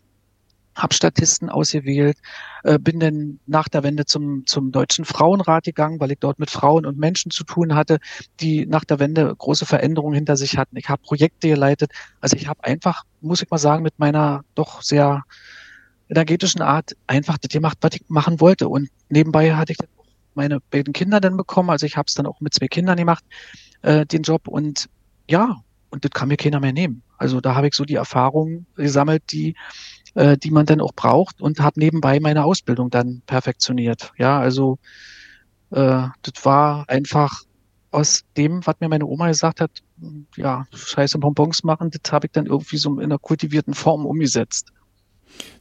[0.75, 2.17] habe Statisten ausgewählt,
[2.63, 6.49] äh, bin dann nach der Wende zum, zum Deutschen Frauenrat gegangen, weil ich dort mit
[6.49, 7.99] Frauen und Menschen zu tun hatte,
[8.39, 10.77] die nach der Wende große Veränderungen hinter sich hatten.
[10.77, 11.91] Ich habe Projekte geleitet.
[12.21, 15.23] Also ich habe einfach, muss ich mal sagen, mit meiner doch sehr
[16.09, 18.69] energetischen Art einfach das gemacht, was ich machen wollte.
[18.69, 19.89] Und nebenbei hatte ich dann
[20.33, 21.69] meine beiden Kinder dann bekommen.
[21.69, 23.23] Also ich habe es dann auch mit zwei Kindern gemacht,
[23.81, 24.47] äh, den Job.
[24.47, 24.89] Und
[25.29, 25.57] ja,
[25.89, 27.03] und das kann mir keiner mehr nehmen.
[27.17, 29.55] Also da habe ich so die Erfahrungen gesammelt, die
[30.15, 34.11] äh, die man dann auch braucht und habe nebenbei meine Ausbildung dann perfektioniert.
[34.17, 34.77] Ja, also
[35.71, 37.43] äh, das war einfach
[37.91, 39.71] aus dem, was mir meine Oma gesagt hat,
[40.35, 44.71] ja, scheiße Bonbons machen, das habe ich dann irgendwie so in einer kultivierten Form umgesetzt.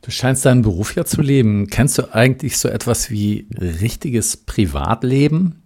[0.02, 1.68] Du scheinst deinen Beruf ja zu leben.
[1.68, 5.62] Kennst du eigentlich so etwas wie richtiges Privatleben?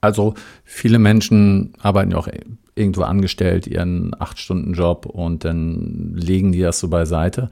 [0.00, 2.28] Also viele Menschen arbeiten ja auch
[2.74, 7.50] irgendwo angestellt, ihren Acht-Stunden-Job und dann legen die das so beiseite.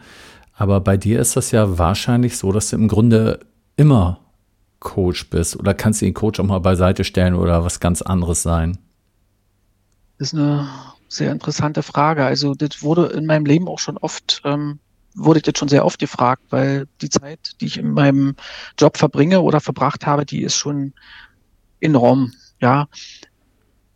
[0.59, 3.39] Aber bei dir ist das ja wahrscheinlich so, dass du im Grunde
[3.77, 4.19] immer
[4.81, 5.57] Coach bist.
[5.57, 8.77] Oder kannst du den Coach auch mal beiseite stellen oder was ganz anderes sein?
[10.19, 10.69] Das ist eine
[11.07, 12.25] sehr interessante Frage.
[12.25, 14.81] Also das wurde in meinem Leben auch schon oft, ähm,
[15.15, 18.35] wurde ich jetzt schon sehr oft gefragt, weil die Zeit, die ich in meinem
[18.77, 20.93] Job verbringe oder verbracht habe, die ist schon
[21.79, 22.33] enorm.
[22.61, 22.89] Ja.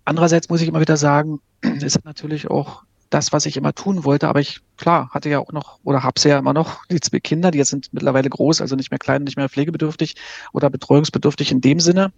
[0.05, 4.29] Andererseits muss ich immer wieder sagen, ist natürlich auch das, was ich immer tun wollte.
[4.29, 7.53] Aber ich, klar, hatte ja auch noch oder hab's ja immer noch die zwei Kinder,
[7.53, 10.17] die jetzt sind mittlerweile groß, also nicht mehr klein, nicht mehr pflegebedürftig
[10.53, 12.13] oder betreuungsbedürftig in dem Sinne.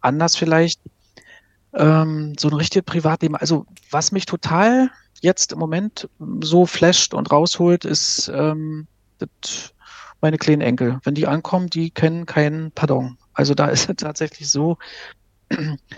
[0.00, 0.80] Anders vielleicht.
[1.74, 3.34] Ähm, so ein richtiges Privatleben.
[3.34, 4.90] Also was mich total
[5.20, 6.08] jetzt im Moment
[6.40, 8.86] so flasht und rausholt, ist ähm,
[10.20, 11.00] meine kleinen Enkel.
[11.02, 13.18] Wenn die ankommen, die kennen keinen Pardon.
[13.34, 14.78] Also da ist es tatsächlich so,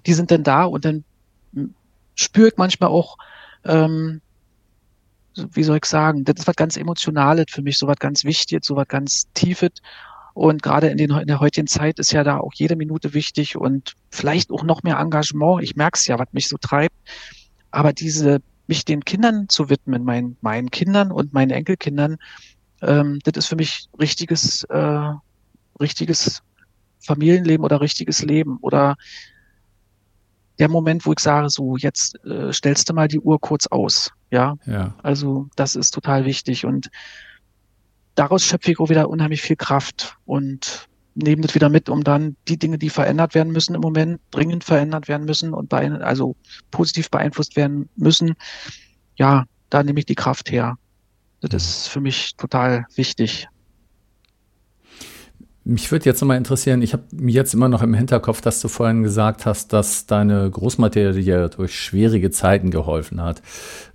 [0.06, 1.04] die sind dann da und dann
[2.14, 3.18] spüre ich manchmal auch,
[3.64, 4.22] ähm,
[5.52, 8.66] wie soll ich sagen, das ist was ganz Emotionales für mich, so was ganz Wichtiges,
[8.66, 9.72] so was ganz Tiefes.
[10.34, 13.56] Und gerade in, den, in der heutigen Zeit ist ja da auch jede Minute wichtig
[13.56, 15.62] und vielleicht auch noch mehr Engagement.
[15.62, 16.94] Ich merke es ja, was mich so treibt.
[17.72, 22.18] Aber diese, mich den Kindern zu widmen, meinen, meinen Kindern und meinen Enkelkindern,
[22.82, 25.10] ähm, das ist für mich richtiges, äh,
[25.80, 26.42] richtiges
[27.00, 28.58] Familienleben oder richtiges Leben.
[28.60, 28.96] Oder
[30.58, 34.10] der Moment, wo ich sage, so jetzt äh, stellst du mal die Uhr kurz aus.
[34.30, 34.56] Ja?
[34.66, 34.94] ja.
[35.02, 36.90] Also das ist total wichtig und
[38.14, 42.36] daraus schöpfe ich auch wieder unheimlich viel Kraft und nehme das wieder mit, um dann
[42.46, 46.36] die Dinge, die verändert werden müssen im Moment, dringend verändert werden müssen und bei, also
[46.70, 48.34] positiv beeinflusst werden müssen,
[49.16, 50.76] ja, da nehme ich die Kraft her.
[51.40, 53.48] Das ist für mich total wichtig.
[55.68, 58.68] Mich würde jetzt nochmal interessieren, ich habe mir jetzt immer noch im Hinterkopf, dass du
[58.68, 63.42] vorhin gesagt hast, dass deine Großmutter dir durch schwierige Zeiten geholfen hat.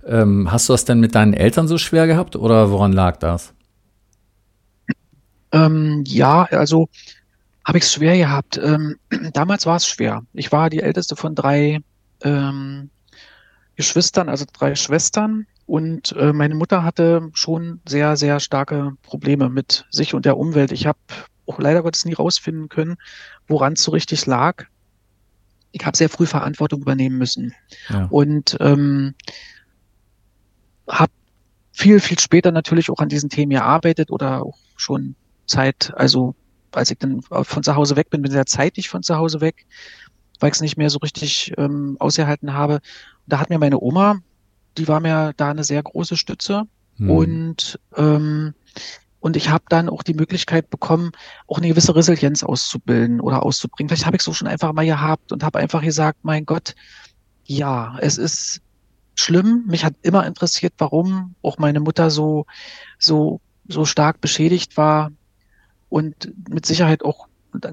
[0.06, 3.54] Ähm, hast du das denn mit deinen Eltern so schwer gehabt oder woran lag das?
[5.50, 6.88] Ähm, ja, also
[7.64, 8.56] habe ich es schwer gehabt.
[8.56, 8.94] Ähm,
[9.32, 10.22] damals war es schwer.
[10.32, 11.80] Ich war die älteste von drei
[12.22, 12.88] ähm,
[13.74, 15.48] Geschwistern, also drei Schwestern.
[15.66, 20.70] Und äh, meine Mutter hatte schon sehr, sehr starke Probleme mit sich und der Umwelt.
[20.70, 20.98] Ich habe
[21.46, 22.96] auch leider Gottes nie rausfinden können,
[23.46, 24.64] woran es so richtig lag.
[25.72, 27.54] Ich habe sehr früh Verantwortung übernehmen müssen.
[27.88, 28.06] Ja.
[28.10, 29.14] Und ähm,
[30.88, 31.12] habe
[31.72, 36.34] viel, viel später natürlich auch an diesen Themen gearbeitet oder auch schon Zeit, also
[36.72, 39.66] als ich dann von zu Hause weg bin, bin sehr zeitig von zu Hause weg,
[40.40, 42.80] weil ich es nicht mehr so richtig ähm, ausgehalten habe.
[43.26, 44.18] Da hat mir meine Oma,
[44.76, 46.64] die war mir da eine sehr große Stütze.
[46.96, 47.10] Hm.
[47.10, 48.54] Und ähm,
[49.24, 51.12] und ich habe dann auch die Möglichkeit bekommen,
[51.46, 53.88] auch eine gewisse Resilienz auszubilden oder auszubringen.
[53.88, 56.74] Vielleicht habe ich so schon einfach mal gehabt und habe einfach gesagt, mein Gott,
[57.46, 58.60] ja, es ist
[59.14, 59.64] schlimm.
[59.66, 62.44] Mich hat immer interessiert, warum auch meine Mutter so,
[62.98, 65.10] so, so stark beschädigt war
[65.88, 67.26] und mit Sicherheit auch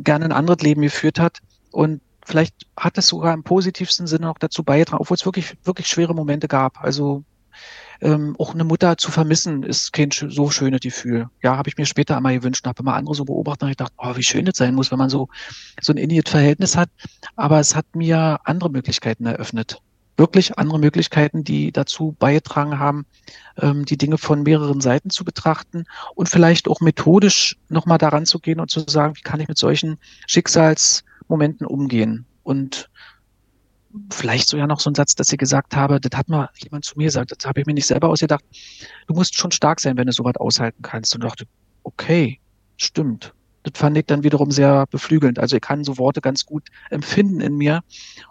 [0.06, 1.40] gerne ein anderes Leben geführt hat.
[1.70, 5.88] Und vielleicht hat es sogar im positivsten Sinne auch dazu beigetragen, obwohl es wirklich, wirklich
[5.88, 6.82] schwere Momente gab.
[6.82, 7.26] Also
[8.02, 11.30] ähm, auch eine Mutter zu vermissen, ist kein so schönes Gefühl.
[11.42, 13.94] Ja, habe ich mir später einmal gewünscht, habe immer andere so beobachtet und ich dachte,
[13.98, 15.30] oh, wie schön das sein muss, wenn man so,
[15.82, 16.90] so ein inniges Verhältnis hat.
[17.36, 19.82] Aber es hat mir andere Möglichkeiten eröffnet.
[20.18, 23.06] Wirklich andere Möglichkeiten, die dazu beigetragen haben,
[23.58, 25.86] ähm, die Dinge von mehreren Seiten zu betrachten
[26.16, 29.58] und vielleicht auch methodisch nochmal daran zu gehen und zu sagen, wie kann ich mit
[29.58, 32.26] solchen Schicksalsmomenten umgehen?
[32.44, 32.91] Und
[34.12, 36.86] vielleicht so ja noch so ein Satz, dass ich gesagt habe, das hat mal jemand
[36.86, 38.44] zu mir gesagt, das habe ich mir nicht selber ausgedacht.
[39.08, 41.14] Du musst schon stark sein, wenn du sowas aushalten kannst.
[41.16, 41.46] Und dachte,
[41.84, 42.40] okay,
[42.78, 43.34] stimmt.
[43.64, 45.38] Das fand ich dann wiederum sehr beflügelnd.
[45.38, 47.82] Also ich kann so Worte ganz gut empfinden in mir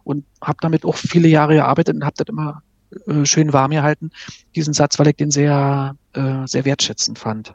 [0.02, 2.62] und habe damit auch viele Jahre gearbeitet und habe das immer
[3.06, 4.10] äh, schön warm gehalten,
[4.56, 7.54] diesen Satz, weil ich den sehr, äh, sehr wertschätzend fand.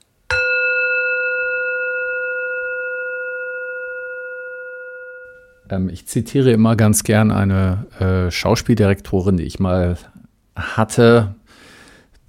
[5.71, 9.97] Ähm, ich zitiere immer ganz gern eine äh, Schauspieldirektorin, die ich mal
[10.55, 11.35] hatte,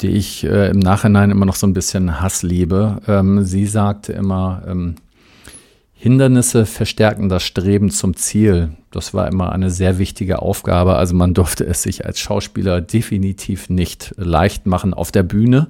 [0.00, 3.00] die ich äh, im Nachhinein immer noch so ein bisschen Hass liebe.
[3.07, 4.94] Ähm, sie sagte immer, ähm,
[5.92, 8.70] Hindernisse verstärken das Streben zum Ziel.
[8.90, 10.96] Das war immer eine sehr wichtige Aufgabe.
[10.96, 15.68] Also man durfte es sich als Schauspieler definitiv nicht leicht machen auf der Bühne.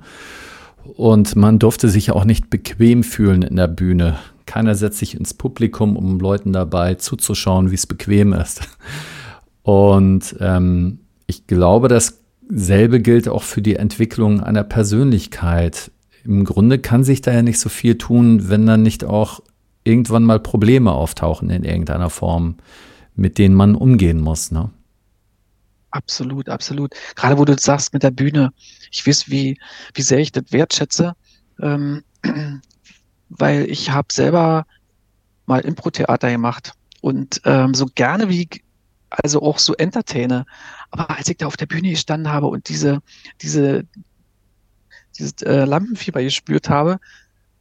[0.97, 4.17] Und man durfte sich auch nicht bequem fühlen in der Bühne.
[4.47, 8.69] Keiner setzt sich ins Publikum, um Leuten dabei zuzuschauen, wie es bequem ist.
[9.63, 15.91] Und ähm, ich glaube, dasselbe gilt auch für die Entwicklung einer Persönlichkeit.
[16.25, 19.41] Im Grunde kann sich da ja nicht so viel tun, wenn dann nicht auch
[19.85, 22.57] irgendwann mal Probleme auftauchen in irgendeiner Form,
[23.15, 24.51] mit denen man umgehen muss.
[24.51, 24.71] Ne?
[25.91, 26.95] Absolut, absolut.
[27.17, 28.53] Gerade wo du sagst mit der Bühne,
[28.91, 29.59] ich weiß, wie,
[29.95, 31.15] wie sehr ich das wertschätze.
[31.61, 32.03] Ähm,
[33.39, 34.67] weil ich habe selber
[35.47, 38.49] mal Impro-Theater gemacht und ähm, so gerne wie
[39.11, 40.47] also auch so entertaine.
[40.91, 43.01] Aber als ich da auf der Bühne gestanden habe und diese,
[43.41, 43.85] diese,
[45.19, 46.99] dieses äh, Lampenfieber gespürt habe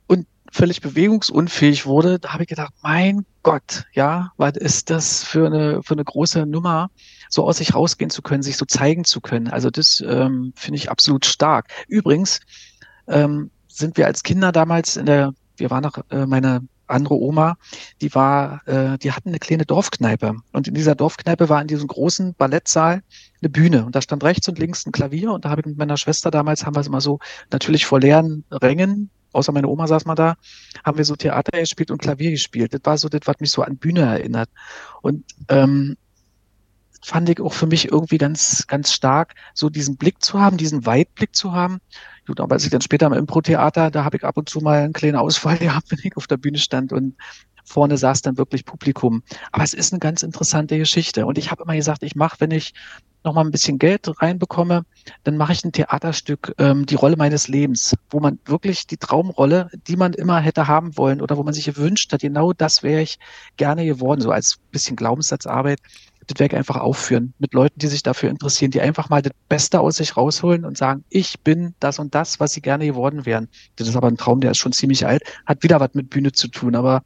[0.08, 5.48] und völlig bewegungsunfähig wurde, da habe ich gedacht, mein Gott, ja, was ist das für
[5.48, 6.90] eine, für eine große Nummer,
[7.30, 9.48] so aus sich rausgehen zu können, sich so zeigen zu können.
[9.48, 11.70] Also das ähm, finde ich absolut stark.
[11.88, 12.42] Übrigens
[13.08, 17.58] ähm, sind wir als Kinder damals in der wir waren noch, äh, meine andere Oma,
[18.02, 20.36] die war, äh, die hatten eine kleine Dorfkneipe.
[20.52, 23.02] Und in dieser Dorfkneipe war in diesem großen Ballettsaal
[23.42, 23.86] eine Bühne.
[23.86, 25.32] Und da stand rechts und links ein Klavier.
[25.32, 27.20] Und da habe ich mit meiner Schwester damals, haben wir es immer so
[27.50, 30.36] natürlich vor leeren Rängen außer meine Oma saß mal da,
[30.84, 32.74] haben wir so Theater gespielt und Klavier gespielt.
[32.74, 34.50] Das war so das, was mich so an Bühne erinnert.
[35.02, 35.96] Und ähm,
[37.04, 40.86] fand ich auch für mich irgendwie ganz, ganz stark, so diesen Blick zu haben, diesen
[40.86, 41.80] Weitblick zu haben.
[42.28, 44.80] Gut, aber als ich dann später im Impro-Theater, da habe ich ab und zu mal
[44.80, 47.16] einen kleinen Ausfall gehabt, wenn ich auf der Bühne stand und
[47.64, 49.24] vorne saß dann wirklich Publikum.
[49.52, 51.26] Aber es ist eine ganz interessante Geschichte.
[51.26, 52.74] Und ich habe immer gesagt, ich mache, wenn ich
[53.24, 54.84] noch mal ein bisschen Geld reinbekomme,
[55.24, 59.70] dann mache ich ein Theaterstück, ähm, die Rolle meines Lebens, wo man wirklich die Traumrolle,
[59.88, 63.02] die man immer hätte haben wollen oder wo man sich gewünscht hat, genau das wäre
[63.02, 63.20] ich
[63.58, 65.80] gerne geworden, so als bisschen Glaubenssatzarbeit
[66.28, 69.80] das ich einfach aufführen mit Leuten, die sich dafür interessieren, die einfach mal das Beste
[69.80, 73.48] aus sich rausholen und sagen, ich bin das und das, was sie gerne geworden wären.
[73.76, 76.32] Das ist aber ein Traum, der ist schon ziemlich alt, hat wieder was mit Bühne
[76.32, 77.04] zu tun, aber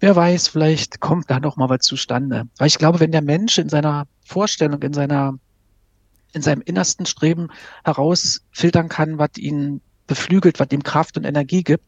[0.00, 2.44] wer weiß, vielleicht kommt da noch mal was zustande.
[2.58, 5.38] Weil ich glaube, wenn der Mensch in seiner Vorstellung, in seiner,
[6.32, 7.48] in seinem innersten Streben
[7.84, 11.84] herausfiltern kann, was ihn beflügelt, was ihm Kraft und Energie gibt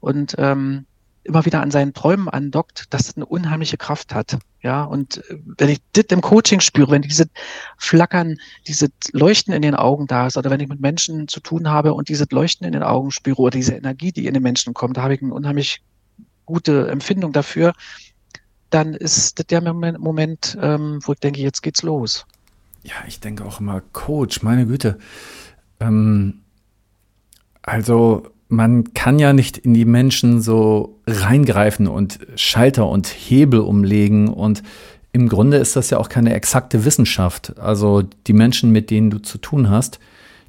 [0.00, 0.86] und ähm,
[1.28, 4.38] immer wieder an seinen Träumen andockt, dass das eine unheimliche Kraft hat.
[4.62, 7.26] Ja, und äh, wenn ich das im Coaching spüre, wenn diese
[7.76, 11.68] Flackern, diese Leuchten in den Augen da ist, oder wenn ich mit Menschen zu tun
[11.68, 14.74] habe und diese Leuchten in den Augen spüre oder diese Energie, die in den Menschen
[14.74, 15.82] kommt, da habe ich eine unheimlich
[16.46, 17.74] gute Empfindung dafür,
[18.70, 22.26] dann ist das der Moment, Moment ähm, wo ich denke, jetzt geht's los.
[22.82, 24.98] Ja, ich denke auch immer, Coach, meine Güte.
[25.80, 26.40] Ähm,
[27.62, 34.28] also man kann ja nicht in die Menschen so reingreifen und Schalter und Hebel umlegen
[34.28, 34.62] und
[35.12, 37.58] im Grunde ist das ja auch keine exakte Wissenschaft.
[37.58, 39.98] Also die Menschen, mit denen du zu tun hast,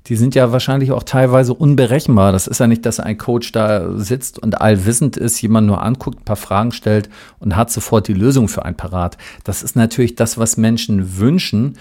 [0.08, 2.32] die sind ja wahrscheinlich auch teilweise unberechenbar.
[2.32, 6.22] Das ist ja nicht, dass ein Coach da sitzt und allwissend ist, jemand nur anguckt,
[6.22, 7.10] ein paar Fragen stellt
[7.40, 9.18] und hat sofort die Lösung für ein Parat.
[9.44, 11.78] Das ist natürlich das, was Menschen wünschen.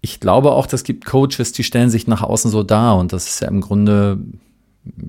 [0.00, 3.28] Ich glaube auch, es gibt Coaches, die stellen sich nach außen so dar und das
[3.28, 4.18] ist ja im Grunde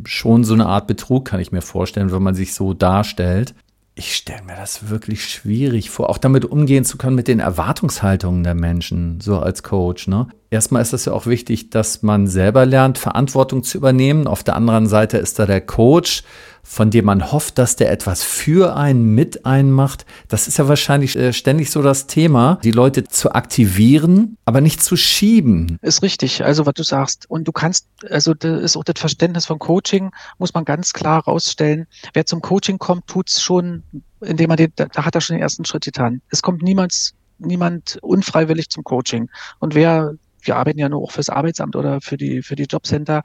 [0.05, 3.55] schon so eine Art Betrug, kann ich mir vorstellen, wenn man sich so darstellt.
[3.95, 8.43] Ich stelle mir das wirklich schwierig vor, auch damit umgehen zu können mit den Erwartungshaltungen
[8.43, 10.07] der Menschen, so als Coach.
[10.07, 10.27] Ne?
[10.53, 14.27] Erstmal ist es ja auch wichtig, dass man selber lernt, Verantwortung zu übernehmen.
[14.27, 16.23] Auf der anderen Seite ist da der Coach,
[16.61, 20.05] von dem man hofft, dass der etwas für einen, mit einen macht.
[20.27, 24.83] Das ist ja wahrscheinlich äh, ständig so das Thema, die Leute zu aktivieren, aber nicht
[24.83, 25.77] zu schieben.
[25.81, 27.29] Ist richtig, also was du sagst.
[27.29, 31.23] Und du kannst, also das ist auch das Verständnis von Coaching, muss man ganz klar
[31.23, 31.87] rausstellen.
[32.13, 33.83] Wer zum Coaching kommt, tut's schon,
[34.19, 36.21] indem er den, da hat er schon den ersten Schritt getan.
[36.29, 39.29] Es kommt niemals niemand unfreiwillig zum Coaching.
[39.59, 43.23] Und wer wir arbeiten ja nur auch fürs Arbeitsamt oder für die, für die Jobcenter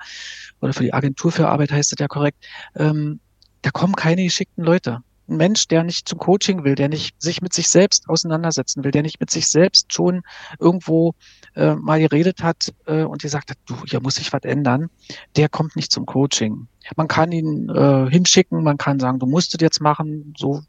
[0.60, 2.44] oder für die Agentur für Arbeit heißt das ja korrekt.
[2.74, 3.20] Ähm,
[3.62, 5.00] da kommen keine geschickten Leute.
[5.28, 8.92] Ein Mensch, der nicht zum Coaching will, der nicht sich mit sich selbst auseinandersetzen will,
[8.92, 10.22] der nicht mit sich selbst schon
[10.60, 11.14] irgendwo
[11.56, 14.88] äh, mal geredet hat äh, und gesagt hat, du, hier muss sich was ändern,
[15.34, 16.68] der kommt nicht zum Coaching.
[16.94, 20.62] Man kann ihn äh, hinschicken, man kann sagen, du musst es jetzt machen, so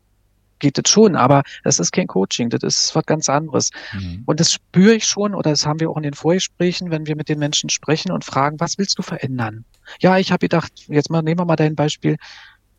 [0.60, 3.72] geht das schon, aber das ist kein Coaching, das ist was ganz anderes.
[3.94, 4.24] Mhm.
[4.26, 7.16] Und das spüre ich schon, oder das haben wir auch in den Vorgesprächen, wenn wir
[7.16, 9.66] mit den Menschen sprechen und fragen, was willst du verändern?
[10.00, 12.18] Ja, ich habe gedacht, jetzt mal nehmen wir mal dein Beispiel,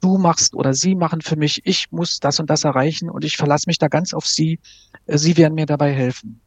[0.00, 3.36] du machst oder sie machen für mich, ich muss das und das erreichen und ich
[3.36, 4.60] verlasse mich da ganz auf sie,
[5.06, 6.40] sie werden mir dabei helfen.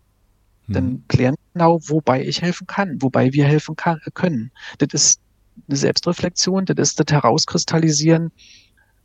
[0.67, 0.73] Mhm.
[0.73, 4.51] Dann klären genau, wobei ich helfen kann, wobei wir helfen kann, können.
[4.77, 5.21] Das ist
[5.67, 8.31] eine Selbstreflexion, das ist das Herauskristallisieren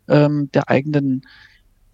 [0.08, 1.22] ähm, der eigenen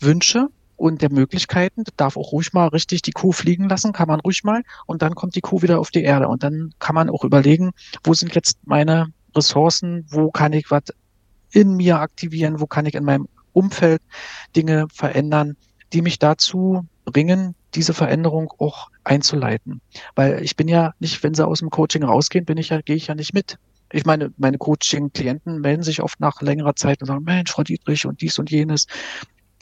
[0.03, 1.85] Wünsche und der Möglichkeiten.
[1.97, 4.63] Darf auch ruhig mal richtig die Kuh fliegen lassen, kann man ruhig mal.
[4.87, 6.29] Und dann kommt die Kuh wieder auf die Erde.
[6.29, 7.73] Und dann kann man auch überlegen,
[8.05, 10.85] wo sind jetzt meine Ressourcen, wo kann ich was
[11.53, 14.03] in mir aktivieren, wo kann ich in meinem Umfeld
[14.57, 15.57] Dinge verändern,
[15.93, 19.81] die mich dazu bringen, diese Veränderung auch einzuleiten.
[20.15, 22.97] Weil ich bin ja nicht, wenn sie aus dem Coaching rausgehen, bin ich ja, gehe
[22.97, 23.59] ich ja nicht mit.
[23.93, 28.07] Ich meine, meine Coaching-Klienten melden sich oft nach längerer Zeit und sagen, Mensch, Frau Dietrich
[28.07, 28.87] und dies und jenes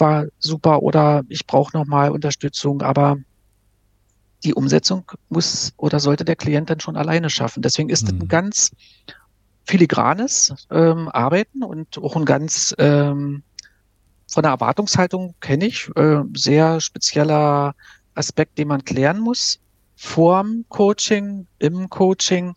[0.00, 3.18] war super oder ich brauche nochmal Unterstützung, aber
[4.44, 7.62] die Umsetzung muss oder sollte der Klient dann schon alleine schaffen.
[7.62, 8.06] Deswegen ist mhm.
[8.06, 8.28] das ein mhm.
[8.28, 8.70] ganz
[9.64, 13.42] filigranes ähm, Arbeiten und auch ein ganz ähm,
[14.30, 17.74] von der Erwartungshaltung kenne ich, äh, sehr spezieller
[18.14, 19.60] Aspekt, den man klären muss,
[19.96, 22.54] vorm Coaching, im Coaching,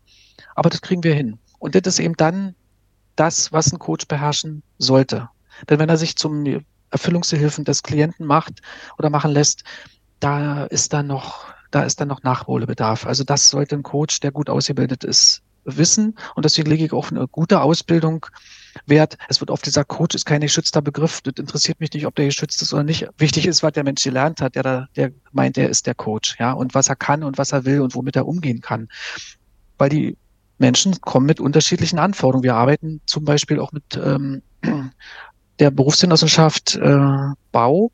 [0.56, 1.40] aber das kriegen wir hin.
[1.60, 2.56] Und das ist eben dann
[3.16, 5.30] das, was ein Coach beherrschen sollte.
[5.70, 6.44] Denn wenn er sich zum
[6.94, 8.62] Erfüllungshilfen des Klienten macht
[8.98, 9.64] oder machen lässt,
[10.20, 13.06] da ist dann noch, da ist dann noch Nachholbedarf.
[13.06, 16.16] Also das sollte ein Coach, der gut ausgebildet ist, wissen.
[16.36, 18.26] Und deswegen lege ich auf eine gute Ausbildung
[18.86, 19.18] Wert.
[19.30, 21.22] Es wird oft gesagt, Coach ist kein geschützter Begriff.
[21.22, 23.08] Das interessiert mich nicht, ob der geschützt ist oder nicht.
[23.18, 26.38] Wichtig ist, was der Mensch gelernt hat, der da, der meint, der ist der Coach,
[26.40, 28.88] ja, und was er kann und was er will und womit er umgehen kann.
[29.78, 30.18] Weil die
[30.58, 32.44] Menschen kommen mit unterschiedlichen Anforderungen.
[32.44, 34.42] Wir arbeiten zum Beispiel auch mit ähm,
[35.60, 37.08] der Berufsgenossenschaft äh,
[37.52, 37.92] Bau.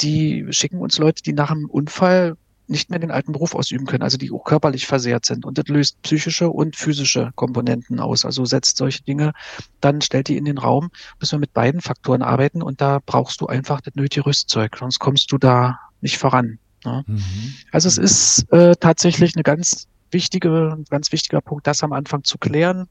[0.00, 2.36] Die schicken uns Leute, die nach einem Unfall
[2.68, 5.44] nicht mehr den alten Beruf ausüben können, also die auch körperlich versehrt sind.
[5.44, 8.24] Und das löst psychische und physische Komponenten aus.
[8.24, 9.32] Also setzt solche Dinge,
[9.80, 10.90] dann stellt die in den Raum,
[11.20, 14.98] müssen wir mit beiden Faktoren arbeiten und da brauchst du einfach das nötige Rüstzeug, sonst
[14.98, 16.58] kommst du da nicht voran.
[16.84, 17.04] Ne?
[17.06, 17.54] Mhm.
[17.72, 22.24] Also es ist äh, tatsächlich eine ganz wichtige, ein ganz wichtiger Punkt, das am Anfang
[22.24, 22.88] zu klären,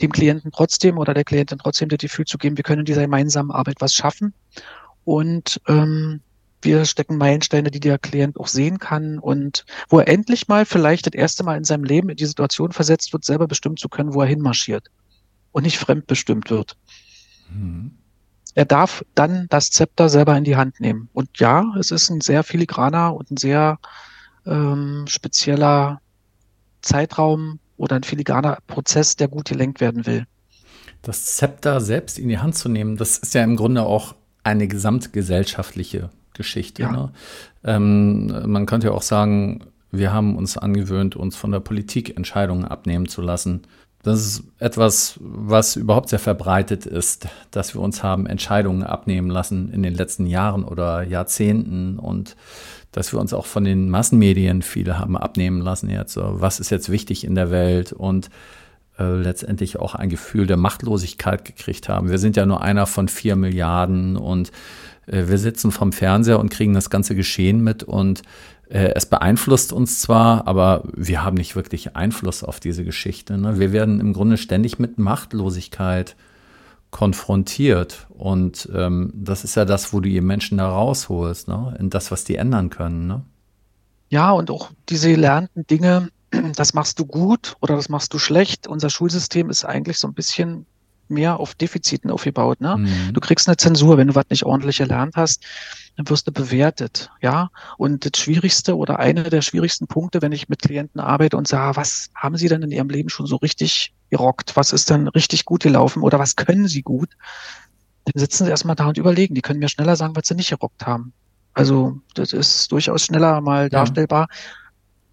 [0.00, 3.02] dem Klienten trotzdem oder der Klientin trotzdem das Gefühl zu geben, wir können in dieser
[3.02, 4.34] gemeinsamen Arbeit was schaffen.
[5.04, 6.20] Und ähm,
[6.62, 11.06] wir stecken Meilensteine, die der Klient auch sehen kann und wo er endlich mal vielleicht
[11.06, 14.14] das erste Mal in seinem Leben in die Situation versetzt wird, selber bestimmen zu können,
[14.14, 14.88] wo er hinmarschiert
[15.52, 16.76] und nicht fremdbestimmt wird.
[17.50, 17.92] Mhm.
[18.54, 21.08] Er darf dann das Zepter selber in die Hand nehmen.
[21.12, 23.78] Und ja, es ist ein sehr filigraner und ein sehr
[24.46, 26.00] ähm, spezieller
[26.80, 30.26] Zeitraum oder ein filigraner Prozess, der gut gelenkt werden will.
[31.02, 34.68] Das Zepter selbst in die Hand zu nehmen, das ist ja im Grunde auch eine
[34.68, 36.82] gesamtgesellschaftliche Geschichte.
[36.82, 36.92] Ja.
[36.92, 37.12] Ne?
[37.64, 42.64] Ähm, man könnte ja auch sagen, wir haben uns angewöhnt, uns von der Politik Entscheidungen
[42.64, 43.62] abnehmen zu lassen.
[44.04, 49.72] Das ist etwas, was überhaupt sehr verbreitet ist, dass wir uns haben Entscheidungen abnehmen lassen
[49.72, 52.36] in den letzten Jahren oder Jahrzehnten und
[52.92, 56.18] dass wir uns auch von den Massenmedien viele haben abnehmen lassen jetzt.
[56.20, 58.28] Was ist jetzt wichtig in der Welt und
[58.98, 62.10] äh, letztendlich auch ein Gefühl der Machtlosigkeit gekriegt haben.
[62.10, 64.52] Wir sind ja nur einer von vier Milliarden und
[65.06, 68.22] äh, wir sitzen vom Fernseher und kriegen das ganze Geschehen mit und
[68.68, 73.36] es beeinflusst uns zwar, aber wir haben nicht wirklich Einfluss auf diese Geschichte.
[73.36, 73.58] Ne?
[73.58, 76.16] Wir werden im Grunde ständig mit Machtlosigkeit
[76.90, 81.76] konfrontiert und ähm, das ist ja das, wo du die Menschen da rausholst, ne?
[81.78, 83.06] in das, was die ändern können.
[83.06, 83.22] Ne?
[84.10, 86.10] Ja, und auch diese gelernten Dinge,
[86.56, 88.66] das machst du gut oder das machst du schlecht.
[88.66, 90.66] Unser Schulsystem ist eigentlich so ein bisschen
[91.08, 92.60] mehr auf Defiziten aufgebaut.
[92.60, 92.76] Ne?
[92.78, 93.12] Mhm.
[93.12, 95.42] Du kriegst eine Zensur, wenn du was nicht ordentlich gelernt hast,
[95.96, 97.10] dann wirst du bewertet.
[97.20, 101.46] Ja, und das Schwierigste oder einer der schwierigsten Punkte, wenn ich mit Klienten arbeite und
[101.48, 104.56] sage, was haben sie denn in ihrem Leben schon so richtig gerockt?
[104.56, 107.10] Was ist denn richtig gut gelaufen oder was können sie gut?
[108.04, 109.34] Dann sitzen sie erstmal da und überlegen.
[109.34, 111.12] Die können mir schneller sagen, was sie nicht gerockt haben.
[111.54, 114.26] Also, das ist durchaus schneller mal darstellbar.
[114.28, 114.36] Ja.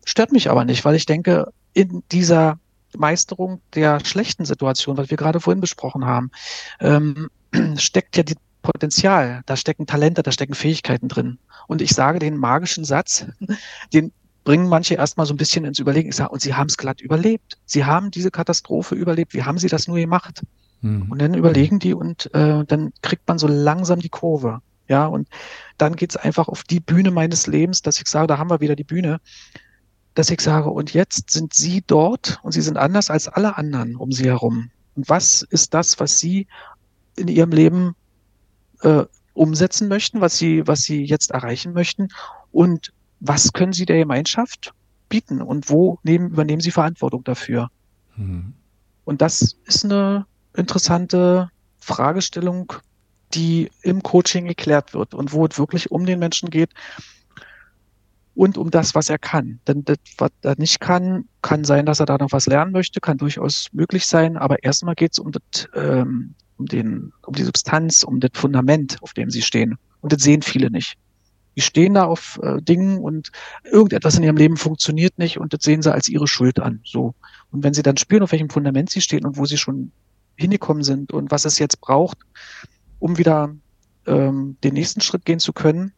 [0.06, 2.60] Stört mich aber nicht, weil ich denke, in dieser
[2.98, 6.32] Meisterung der schlechten Situation, was wir gerade vorhin besprochen haben,
[6.80, 7.30] ähm,
[7.78, 11.40] steckt ja die Potenzial, da stecken Talente, da stecken Fähigkeiten drin.
[11.68, 13.26] Und ich sage den magischen Satz,
[13.94, 14.12] den
[14.44, 16.10] bringen manche erstmal so ein bisschen ins Überlegen.
[16.10, 17.58] Ich sage, und sie haben es glatt überlebt.
[17.66, 19.34] Sie haben diese Katastrophe überlebt.
[19.34, 20.42] Wie haben sie das nur gemacht?
[20.82, 21.12] Mhm.
[21.12, 24.62] Und dann überlegen die und äh, dann kriegt man so langsam die Kurve.
[24.88, 25.30] Ja, und
[25.78, 28.76] dann geht's einfach auf die Bühne meines Lebens, dass ich sage, da haben wir wieder
[28.76, 29.22] die Bühne
[30.14, 33.96] dass ich sage, und jetzt sind Sie dort und Sie sind anders als alle anderen
[33.96, 34.70] um Sie herum.
[34.96, 36.48] Und was ist das, was Sie
[37.16, 37.96] in Ihrem Leben
[38.82, 39.04] äh,
[39.34, 42.10] umsetzen möchten, was Sie, was Sie jetzt erreichen möchten?
[42.52, 44.74] Und was können Sie der Gemeinschaft
[45.08, 45.42] bieten?
[45.42, 47.70] Und wo nehmen, übernehmen Sie Verantwortung dafür?
[48.16, 48.54] Mhm.
[49.06, 51.50] Und das ist eine interessante
[51.80, 52.74] Fragestellung,
[53.34, 56.72] die im Coaching geklärt wird und wo es wirklich um den Menschen geht,
[58.36, 59.60] und um das, was er kann.
[59.68, 63.02] Denn das, was er nicht kann, kann sein, dass er da noch was lernen möchte,
[63.02, 65.32] kann durchaus möglich sein, aber erstmal geht es um,
[65.76, 69.78] ähm, um, um die Substanz, um das Fundament, auf dem sie stehen.
[70.00, 70.98] Und das sehen viele nicht.
[71.58, 73.32] Die stehen da auf äh, Dingen und
[73.70, 76.80] irgendetwas in ihrem Leben funktioniert nicht und das sehen sie als ihre Schuld an.
[76.86, 77.14] So.
[77.52, 79.92] Und wenn sie dann spüren, auf welchem Fundament sie stehen und wo sie schon
[80.36, 82.20] hingekommen sind und was es jetzt braucht,
[83.00, 83.54] um wieder
[84.06, 85.92] ähm, den nächsten Schritt gehen zu können,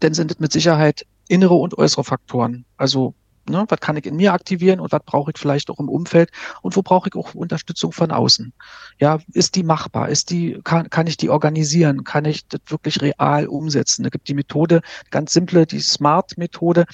[0.00, 2.64] dann sind es mit Sicherheit innere und äußere Faktoren.
[2.76, 3.14] Also,
[3.48, 6.30] ne, was kann ich in mir aktivieren und was brauche ich vielleicht auch im Umfeld
[6.62, 8.52] und wo brauche ich auch Unterstützung von außen?
[8.98, 10.08] Ja, ist die machbar?
[10.08, 12.04] Ist die, kann, kann ich die organisieren?
[12.04, 14.02] Kann ich das wirklich real umsetzen?
[14.02, 16.86] Da gibt die Methode, ganz simple, die Smart-Methode,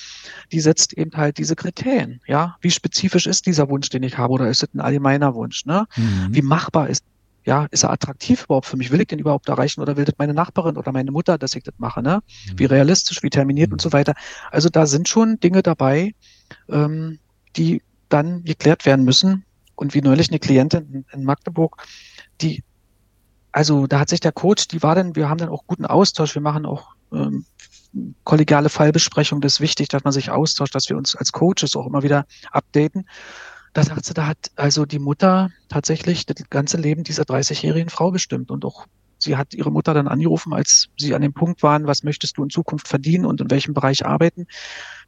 [0.50, 2.20] die setzt eben halt diese Kriterien.
[2.26, 5.64] Ja, wie spezifisch ist dieser Wunsch, den ich habe oder ist es ein allgemeiner Wunsch?
[5.64, 5.86] Ne?
[5.96, 6.28] Mhm.
[6.30, 7.04] Wie machbar ist
[7.45, 8.90] ja, ist er attraktiv überhaupt für mich?
[8.90, 11.64] Will ich den überhaupt erreichen oder will das meine Nachbarin oder meine Mutter, dass ich
[11.64, 12.03] das mache?
[12.03, 12.20] Ne?
[12.51, 12.59] Mhm.
[12.59, 13.74] Wie realistisch, wie terminiert mhm.
[13.74, 14.14] und so weiter.
[14.51, 16.14] Also da sind schon Dinge dabei,
[16.68, 17.18] ähm,
[17.57, 19.45] die dann geklärt werden müssen.
[19.74, 21.82] Und wie neulich eine Klientin in, Magdeburg,
[22.40, 22.62] die,
[23.51, 26.34] also da hat sich der Coach, die war dann, wir haben dann auch guten Austausch,
[26.34, 27.45] wir machen auch ähm,
[28.24, 31.86] kollegiale Fallbesprechung, das ist wichtig, dass man sich austauscht, dass wir uns als Coaches auch
[31.86, 33.07] immer wieder updaten.
[33.72, 38.10] Da sagt sie, da hat also die Mutter tatsächlich das ganze Leben dieser 30-jährigen Frau
[38.10, 38.86] bestimmt und auch
[39.18, 42.44] sie hat ihre Mutter dann angerufen, als sie an dem Punkt waren, was möchtest du
[42.44, 44.46] in Zukunft verdienen und in welchem Bereich arbeiten.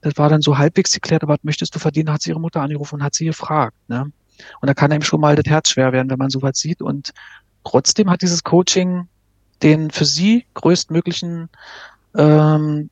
[0.00, 2.62] Das war dann so halbwegs geklärt, aber was möchtest du verdienen, hat sie ihre Mutter
[2.62, 3.76] angerufen und hat sie gefragt.
[3.88, 4.12] Ne?
[4.60, 6.80] Und da kann einem schon mal das Herz schwer werden, wenn man sowas sieht.
[6.80, 7.12] Und
[7.64, 9.08] trotzdem hat dieses Coaching
[9.62, 11.48] den für sie größtmöglichen
[12.16, 12.90] ähm,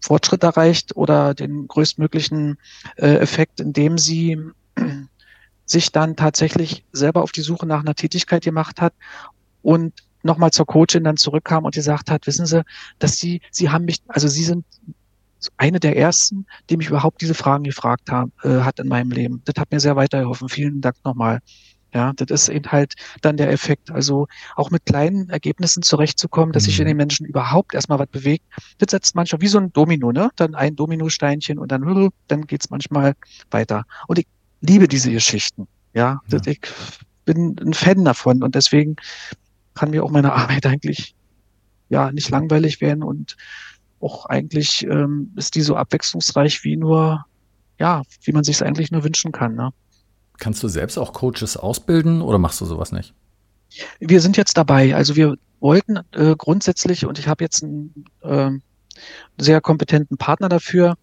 [0.00, 2.58] Fortschritt erreicht oder den größtmöglichen
[2.96, 4.38] äh, Effekt, indem sie
[5.70, 8.92] sich dann tatsächlich selber auf die Suche nach einer Tätigkeit gemacht hat
[9.62, 9.92] und
[10.24, 12.64] nochmal zur Coachin dann zurückkam und gesagt hat, wissen Sie,
[12.98, 14.64] dass Sie, Sie haben mich, also Sie sind
[15.56, 19.42] eine der ersten, die mich überhaupt diese Fragen gefragt haben, äh, hat in meinem Leben.
[19.44, 20.48] Das hat mir sehr weitergeholfen.
[20.48, 21.38] Vielen Dank nochmal.
[21.94, 23.92] Ja, das ist eben halt dann der Effekt.
[23.92, 26.66] Also auch mit kleinen Ergebnissen zurechtzukommen, dass mhm.
[26.66, 28.44] sich in den Menschen überhaupt erstmal was bewegt.
[28.78, 30.30] Das setzt manchmal wie so ein Domino, ne?
[30.34, 33.14] Dann ein Dominosteinchen und dann, dann geht's manchmal
[33.50, 33.84] weiter.
[34.08, 34.26] Und ich
[34.60, 35.66] liebe diese Geschichten.
[35.92, 36.38] Ja, ja.
[36.46, 36.60] ich
[37.24, 38.96] bin ein Fan davon und deswegen
[39.74, 41.14] kann mir auch meine Arbeit eigentlich
[41.88, 43.36] ja nicht langweilig werden und
[44.00, 47.26] auch eigentlich ähm, ist die so abwechslungsreich wie nur
[47.80, 49.54] ja, wie man sich es eigentlich nur wünschen kann.
[49.54, 49.70] Ne?
[50.38, 53.14] Kannst du selbst auch Coaches ausbilden oder machst du sowas nicht?
[53.98, 54.94] Wir sind jetzt dabei.
[54.94, 58.50] Also wir wollten äh, grundsätzlich, und ich habe jetzt einen äh,
[59.38, 60.96] sehr kompetenten Partner dafür,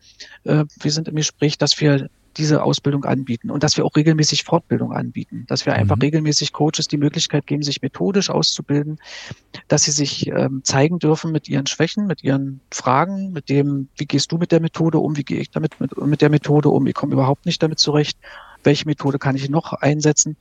[0.43, 4.43] äh, wir sind im Gespräch, dass wir diese Ausbildung anbieten und dass wir auch regelmäßig
[4.43, 6.03] Fortbildung anbieten, dass wir einfach mhm.
[6.03, 8.99] regelmäßig Coaches die Möglichkeit geben, sich methodisch auszubilden,
[9.67, 14.05] dass sie sich ähm, zeigen dürfen mit ihren Schwächen, mit ihren Fragen, mit dem, wie
[14.05, 16.85] gehst du mit der Methode um, wie gehe ich damit mit, mit der Methode um,
[16.87, 18.17] ich komme überhaupt nicht damit zurecht
[18.63, 20.37] welche Methode kann ich noch einsetzen.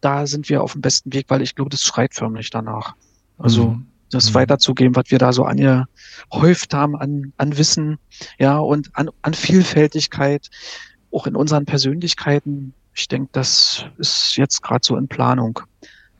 [0.00, 2.94] Da sind wir auf dem besten Weg, weil ich glaube, das schreit förmlich danach.
[3.38, 3.86] Also mhm.
[4.10, 4.34] das mhm.
[4.34, 7.98] weiterzugeben, was wir da so angehäuft haben an, an Wissen,
[8.38, 10.50] ja, und an, an Vielfältigkeit,
[11.12, 12.74] auch in unseren Persönlichkeiten.
[12.94, 15.60] Ich denke, das ist jetzt gerade so in Planung.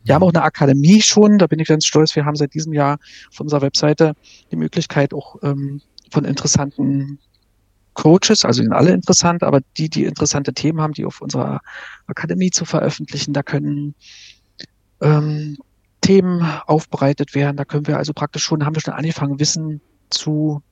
[0.05, 2.16] Wir haben auch eine Akademie schon, da bin ich ganz stolz.
[2.16, 2.99] Wir haben seit diesem Jahr
[3.30, 4.14] auf unserer Webseite
[4.51, 7.18] die Möglichkeit, auch ähm, von interessanten
[7.95, 11.61] Coaches, also sind alle interessant, aber die, die interessante Themen haben, die auf unserer
[12.07, 13.95] Akademie zu veröffentlichen, da können
[15.01, 15.59] ähm,
[16.01, 17.57] Themen aufbereitet werden.
[17.57, 20.62] Da können wir also praktisch schon, haben wir schon angefangen, Wissen zu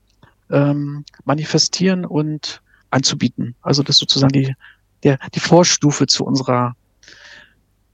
[0.51, 3.55] ähm, manifestieren und anzubieten.
[3.63, 4.55] Also das ist sozusagen die,
[5.03, 6.75] der, die Vorstufe zu unserer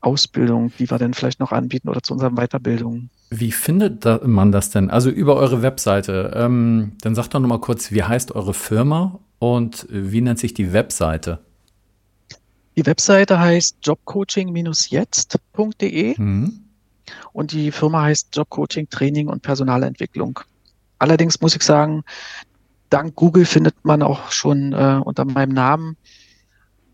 [0.01, 3.09] Ausbildung, die wir dann vielleicht noch anbieten oder zu unseren Weiterbildungen.
[3.31, 4.91] Wie findet man das denn?
[4.91, 6.33] Also über eure Webseite.
[6.35, 10.53] Ähm, dann sagt doch noch mal kurz, wie heißt eure Firma und wie nennt sich
[10.55, 11.41] die Webseite?
[12.77, 16.61] Die Webseite heißt jobcoaching-jetzt.de mhm.
[17.33, 20.41] und die Firma heißt Jobcoaching Training und Personalentwicklung.
[20.99, 22.05] Allerdings muss ich sagen,
[22.91, 25.97] dank Google findet man auch schon äh, unter meinem Namen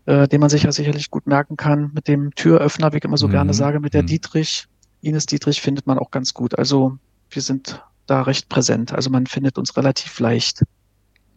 [0.05, 3.17] äh, den man sich ja sicherlich gut merken kann, mit dem Türöffner, wie ich immer
[3.17, 3.31] so mhm.
[3.31, 4.07] gerne sage, mit der mhm.
[4.07, 4.65] Dietrich.
[5.01, 6.57] Ines Dietrich findet man auch ganz gut.
[6.57, 6.97] Also
[7.29, 8.93] wir sind da recht präsent.
[8.93, 10.63] Also man findet uns relativ leicht.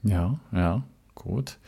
[0.03, 0.83] Ja, ja,
[1.15, 1.59] gut.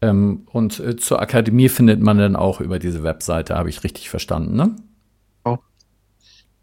[0.00, 4.10] Ähm, und äh, zur Akademie findet man dann auch über diese Webseite, habe ich richtig
[4.10, 4.76] verstanden, ne?
[5.44, 5.58] Oh.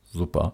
[0.04, 0.54] Super.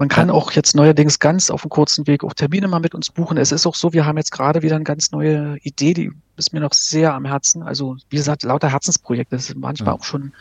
[0.00, 3.10] Man kann auch jetzt neuerdings ganz auf dem kurzen Weg auch Termine mal mit uns
[3.10, 3.36] buchen.
[3.36, 6.54] Es ist auch so, wir haben jetzt gerade wieder eine ganz neue Idee, die ist
[6.54, 7.62] mir noch sehr am Herzen.
[7.62, 9.36] Also wie gesagt, lauter Herzensprojekte.
[9.36, 10.00] Das ist manchmal ja.
[10.00, 10.32] auch schon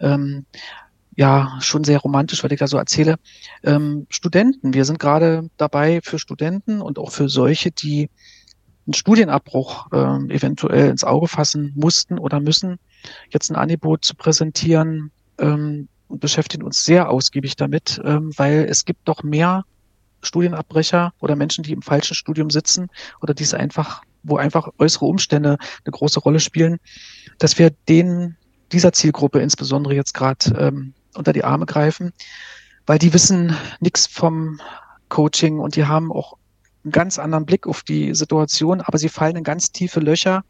[0.00, 0.44] ähm,
[1.14, 3.14] ja schon sehr romantisch, weil ich da so erzähle.
[3.62, 8.10] Ähm, Studenten, wir sind gerade dabei für Studenten und auch für solche, die
[8.88, 12.80] einen Studienabbruch äh, eventuell ins Auge fassen mussten oder müssen,
[13.30, 18.84] jetzt ein Angebot zu präsentieren, ähm, und beschäftigen uns sehr ausgiebig damit, ähm, weil es
[18.84, 19.64] gibt doch mehr
[20.22, 22.88] Studienabbrecher oder Menschen, die im falschen Studium sitzen
[23.20, 26.78] oder die es einfach, wo einfach äußere Umstände eine große Rolle spielen,
[27.38, 28.36] dass wir denen,
[28.72, 32.12] dieser Zielgruppe insbesondere jetzt gerade ähm, unter die Arme greifen,
[32.86, 34.60] weil die wissen nichts vom
[35.08, 36.36] Coaching und die haben auch
[36.84, 40.44] einen ganz anderen Blick auf die Situation, aber sie fallen in ganz tiefe Löcher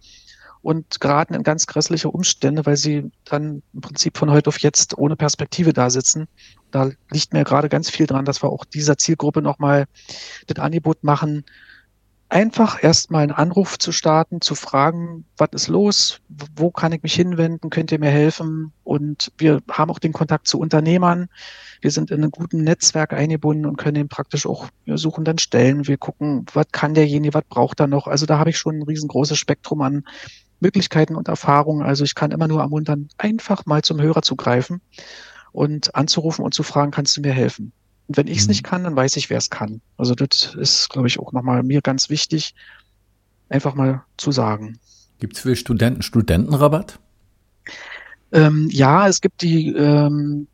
[0.66, 4.98] und geraten in ganz grässliche Umstände, weil sie dann im Prinzip von heute auf jetzt
[4.98, 6.26] ohne Perspektive da sitzen.
[6.72, 9.86] Da liegt mir gerade ganz viel dran, dass wir auch dieser Zielgruppe nochmal
[10.48, 11.44] das Angebot machen,
[12.28, 16.20] einfach erstmal einen Anruf zu starten, zu fragen, was ist los,
[16.56, 18.72] wo kann ich mich hinwenden, könnt ihr mir helfen?
[18.82, 21.28] Und wir haben auch den Kontakt zu Unternehmern.
[21.80, 25.38] Wir sind in einem guten Netzwerk eingebunden und können eben praktisch auch, wir suchen dann
[25.38, 28.08] Stellen, wir gucken, was kann derjenige, was braucht er noch.
[28.08, 30.02] Also da habe ich schon ein riesengroßes Spektrum an
[30.60, 31.84] Möglichkeiten und Erfahrungen.
[31.84, 34.80] Also ich kann immer nur ermuntern, einfach mal zum Hörer zu greifen
[35.52, 37.72] und anzurufen und zu fragen, kannst du mir helfen?
[38.08, 38.50] Und wenn ich es mhm.
[38.50, 39.80] nicht kann, dann weiß ich, wer es kann.
[39.96, 42.54] Also das ist, glaube ich, auch nochmal mir ganz wichtig,
[43.48, 44.78] einfach mal zu sagen.
[45.18, 46.98] Gibt es für Studenten Studentenrabatt?
[48.32, 50.46] Ähm, ja, es gibt die ähm,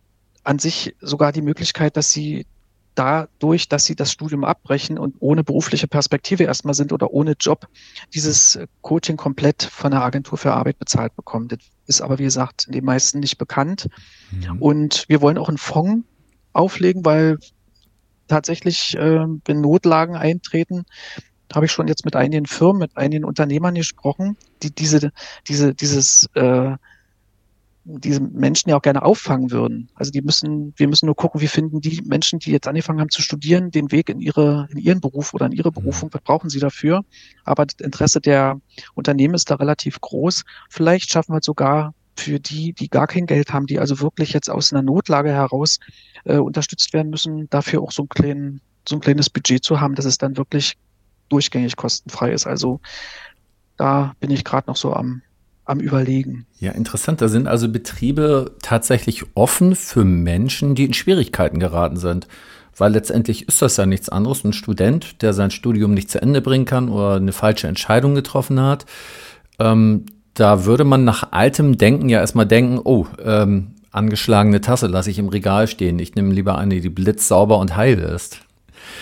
[0.45, 2.47] an sich sogar die Möglichkeit, dass sie
[2.95, 7.67] dadurch, dass sie das Studium abbrechen und ohne berufliche Perspektive erstmal sind oder ohne Job,
[8.15, 11.49] dieses Coaching komplett von der Agentur für Arbeit bezahlt bekommen.
[11.49, 13.89] Das ist aber, wie gesagt, den meisten nicht bekannt.
[14.31, 14.61] Mhm.
[14.61, 16.07] Und wir wollen auch einen Fonds
[16.53, 17.39] auflegen, weil
[18.29, 20.85] tatsächlich, äh, wenn Notlagen eintreten,
[21.55, 25.13] habe ich schon jetzt mit einigen Firmen, mit einigen Unternehmern gesprochen, die diese,
[25.49, 26.77] diese, dieses äh,
[27.85, 29.91] diese Menschen ja auch gerne auffangen würden.
[29.95, 33.11] Also die müssen, wir müssen nur gucken, wie finden die Menschen, die jetzt angefangen haben
[33.11, 36.49] zu studieren, den Weg in ihre, in ihren Beruf oder in ihre Berufung, was brauchen
[36.49, 37.05] sie dafür?
[37.45, 38.61] Aber das Interesse der
[38.95, 40.45] Unternehmen ist da relativ groß.
[40.71, 44.33] Vielleicht schaffen wir es sogar für die, die gar kein Geld haben, die also wirklich
[44.33, 45.79] jetzt aus einer Notlage heraus
[46.25, 49.95] äh, unterstützt werden müssen, dafür auch so ein, klein, so ein kleines Budget zu haben,
[49.95, 50.77] dass es dann wirklich
[51.31, 52.47] durchgängig kostenfrei ist.
[52.47, 52.81] Also
[53.77, 55.23] da bin ich gerade noch so am
[55.65, 56.47] am Überlegen.
[56.59, 57.21] Ja, interessant.
[57.21, 62.27] Da sind also Betriebe tatsächlich offen für Menschen, die in Schwierigkeiten geraten sind.
[62.77, 64.45] Weil letztendlich ist das ja nichts anderes.
[64.45, 68.61] Ein Student, der sein Studium nicht zu Ende bringen kann oder eine falsche Entscheidung getroffen
[68.61, 68.87] hat.
[69.59, 75.11] Ähm, da würde man nach altem Denken ja erstmal denken, oh, ähm, angeschlagene Tasse lasse
[75.11, 75.99] ich im Regal stehen.
[75.99, 78.41] Ich nehme lieber eine, die blitzsauber und heil ist.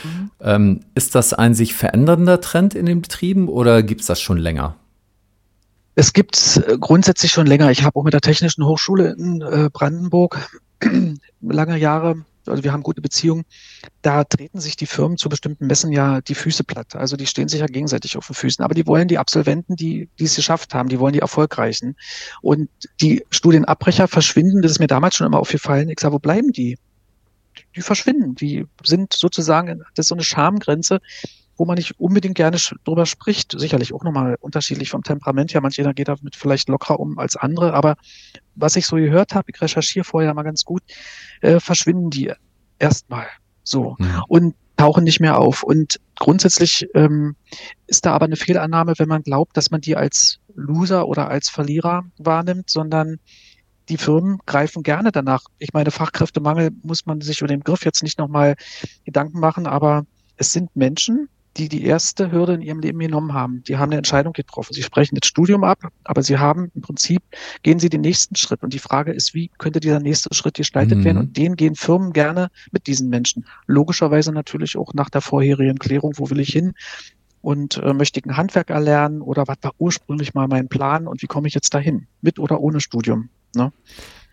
[0.03, 0.31] Mhm.
[0.41, 4.39] Ähm, ist das ein sich verändernder Trend in den Betrieben oder gibt es das schon
[4.39, 4.77] länger?
[6.01, 7.71] Es gibt äh, grundsätzlich schon länger.
[7.71, 10.59] Ich habe auch mit der Technischen Hochschule in äh, Brandenburg
[11.43, 13.45] lange Jahre, also wir haben gute Beziehungen.
[14.01, 16.97] Da treten sich die Firmen zu bestimmten Messen ja die Füße platt.
[16.97, 18.65] Also die stehen sich ja gegenseitig auf den Füßen.
[18.65, 21.97] Aber die wollen die Absolventen, die, die es geschafft haben, die wollen die Erfolgreichen.
[22.41, 22.71] Und
[23.03, 25.91] die Studienabbrecher verschwinden, das ist mir damals schon immer aufgefallen.
[25.91, 26.79] Ich sage, wo bleiben die?
[27.77, 28.37] Die verschwinden.
[28.37, 31.03] Die sind sozusagen, das ist so eine Schamgrenze
[31.61, 33.55] wo man nicht unbedingt gerne drüber spricht.
[33.55, 35.61] Sicherlich auch nochmal unterschiedlich vom Temperament her.
[35.61, 37.75] Manch einer geht damit vielleicht lockerer um als andere.
[37.75, 37.97] Aber
[38.55, 40.83] was ich so gehört habe, ich recherchiere vorher mal ganz gut,
[41.43, 42.33] äh, verschwinden die
[42.79, 43.27] erstmal
[43.63, 44.23] so mhm.
[44.29, 45.63] und tauchen nicht mehr auf.
[45.63, 47.37] Und grundsätzlich ähm,
[47.87, 51.51] ist da aber eine Fehlannahme, wenn man glaubt, dass man die als Loser oder als
[51.51, 53.19] Verlierer wahrnimmt, sondern
[53.91, 55.45] die Firmen greifen gerne danach.
[55.59, 58.57] Ich meine, Fachkräftemangel muss man sich über den Begriff jetzt nicht nochmal
[59.05, 60.07] Gedanken machen, aber
[60.39, 63.63] es sind Menschen, die die erste Hürde in ihrem Leben genommen haben.
[63.65, 64.73] Die haben eine Entscheidung getroffen.
[64.73, 67.23] Sie sprechen das Studium ab, aber sie haben im Prinzip,
[67.63, 68.63] gehen sie den nächsten Schritt.
[68.63, 71.05] Und die Frage ist, wie könnte dieser nächste Schritt gestaltet mhm.
[71.05, 71.19] werden?
[71.19, 73.45] Und den gehen Firmen gerne mit diesen Menschen.
[73.67, 76.75] Logischerweise natürlich auch nach der vorherigen Klärung, wo will ich hin?
[77.43, 81.23] Und äh, möchte ich ein Handwerk erlernen oder was war ursprünglich mal mein Plan und
[81.23, 82.07] wie komme ich jetzt dahin?
[82.21, 83.31] Mit oder ohne Studium?
[83.57, 83.73] Ne?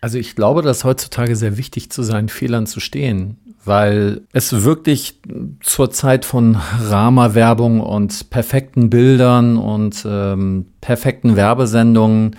[0.00, 3.36] Also ich glaube, dass heutzutage sehr wichtig zu seinen Fehlern zu stehen
[3.68, 5.20] weil es wirklich
[5.60, 12.34] zur Zeit von Rama-Werbung und perfekten Bildern und ähm, perfekten Werbesendungen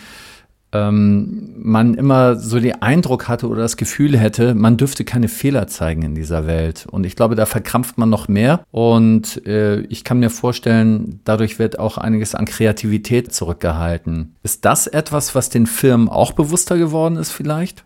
[0.71, 5.67] ähm, man immer so den Eindruck hatte oder das Gefühl hätte, man dürfte keine Fehler
[5.67, 6.85] zeigen in dieser Welt.
[6.89, 8.63] Und ich glaube, da verkrampft man noch mehr.
[8.71, 14.35] Und äh, ich kann mir vorstellen, dadurch wird auch einiges an Kreativität zurückgehalten.
[14.43, 17.83] Ist das etwas, was den Firmen auch bewusster geworden ist vielleicht?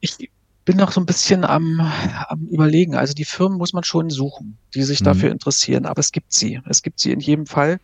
[0.00, 0.30] Ich
[0.64, 1.80] bin noch so ein bisschen am,
[2.28, 2.96] am überlegen.
[2.96, 5.04] Also die Firmen muss man schon suchen, die sich mhm.
[5.04, 6.60] dafür interessieren, aber es gibt sie.
[6.68, 7.78] Es gibt sie in jedem Fall.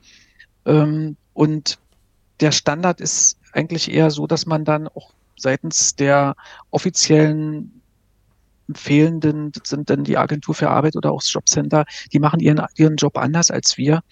[0.67, 1.79] Ähm, und
[2.41, 6.35] der Standard ist eigentlich eher so, dass man dann auch seitens der
[6.71, 7.83] offiziellen
[8.75, 12.97] fehlenden sind dann die Agentur für Arbeit oder auch das Jobcenter, die machen ihren, ihren
[12.97, 14.03] Job anders als wir.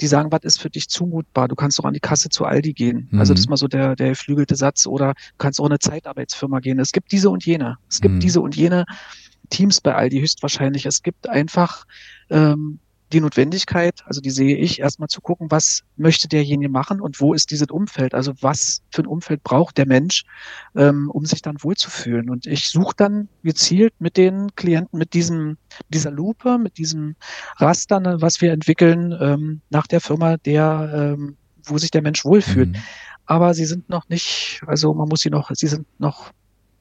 [0.00, 1.48] Die sagen, was ist für dich zumutbar?
[1.48, 3.08] Du kannst doch an die Kasse zu Aldi gehen.
[3.10, 3.20] Mhm.
[3.20, 4.86] Also das ist mal so der, der geflügelte Satz.
[4.86, 6.78] Oder du kannst auch in eine Zeitarbeitsfirma gehen.
[6.78, 7.78] Es gibt diese und jene.
[7.88, 8.20] Es gibt mhm.
[8.20, 8.84] diese und jene
[9.48, 10.86] Teams bei Aldi höchstwahrscheinlich.
[10.86, 11.86] Es gibt einfach
[12.30, 12.78] ähm,
[13.12, 17.34] die Notwendigkeit, also die sehe ich, erstmal zu gucken, was möchte derjenige machen und wo
[17.34, 18.14] ist dieses Umfeld?
[18.14, 20.24] Also was für ein Umfeld braucht der Mensch,
[20.76, 22.30] ähm, um sich dann wohlzufühlen?
[22.30, 25.56] Und ich suche dann gezielt mit den Klienten, mit diesem,
[25.88, 27.16] dieser Lupe, mit diesem
[27.56, 32.24] Raster, ne, was wir entwickeln, ähm, nach der Firma, der, ähm, wo sich der Mensch
[32.24, 32.70] wohlfühlt.
[32.70, 32.76] Mhm.
[33.26, 36.32] Aber sie sind noch nicht, also man muss sie noch, sie sind noch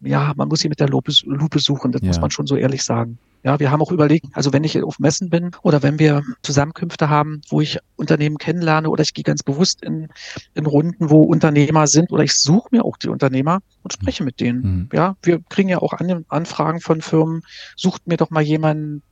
[0.01, 2.07] ja, man muss sie mit der Lupe, Lupe suchen, das ja.
[2.07, 3.17] muss man schon so ehrlich sagen.
[3.43, 7.09] Ja, wir haben auch überlegt, also wenn ich auf Messen bin oder wenn wir Zusammenkünfte
[7.09, 10.09] haben, wo ich Unternehmen kennenlerne oder ich gehe ganz bewusst in,
[10.55, 14.41] in Runden, wo Unternehmer sind oder ich suche mir auch die Unternehmer und spreche mit
[14.41, 14.61] denen.
[14.61, 14.89] Mhm.
[14.91, 15.93] Ja, wir kriegen ja auch
[16.27, 17.43] Anfragen von Firmen,
[17.77, 19.03] sucht mir doch mal jemanden,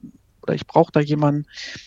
[0.48, 1.46] oder ich brauche da jemanden,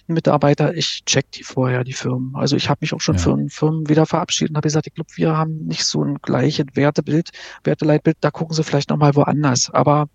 [0.08, 2.34] einen Mitarbeiter, ich check die vorher, die Firmen.
[2.36, 3.22] Also ich habe mich auch schon ja.
[3.22, 6.66] für Firmen wieder verabschiedet und habe gesagt, ich glaube, wir haben nicht so ein gleiches
[6.74, 7.30] Wertebild,
[7.64, 9.70] Werteleitbild, da gucken sie vielleicht nochmal woanders.
[9.70, 10.08] Aber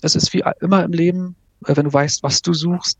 [0.00, 2.98] es ist wie immer im Leben, wenn du weißt, was du suchst,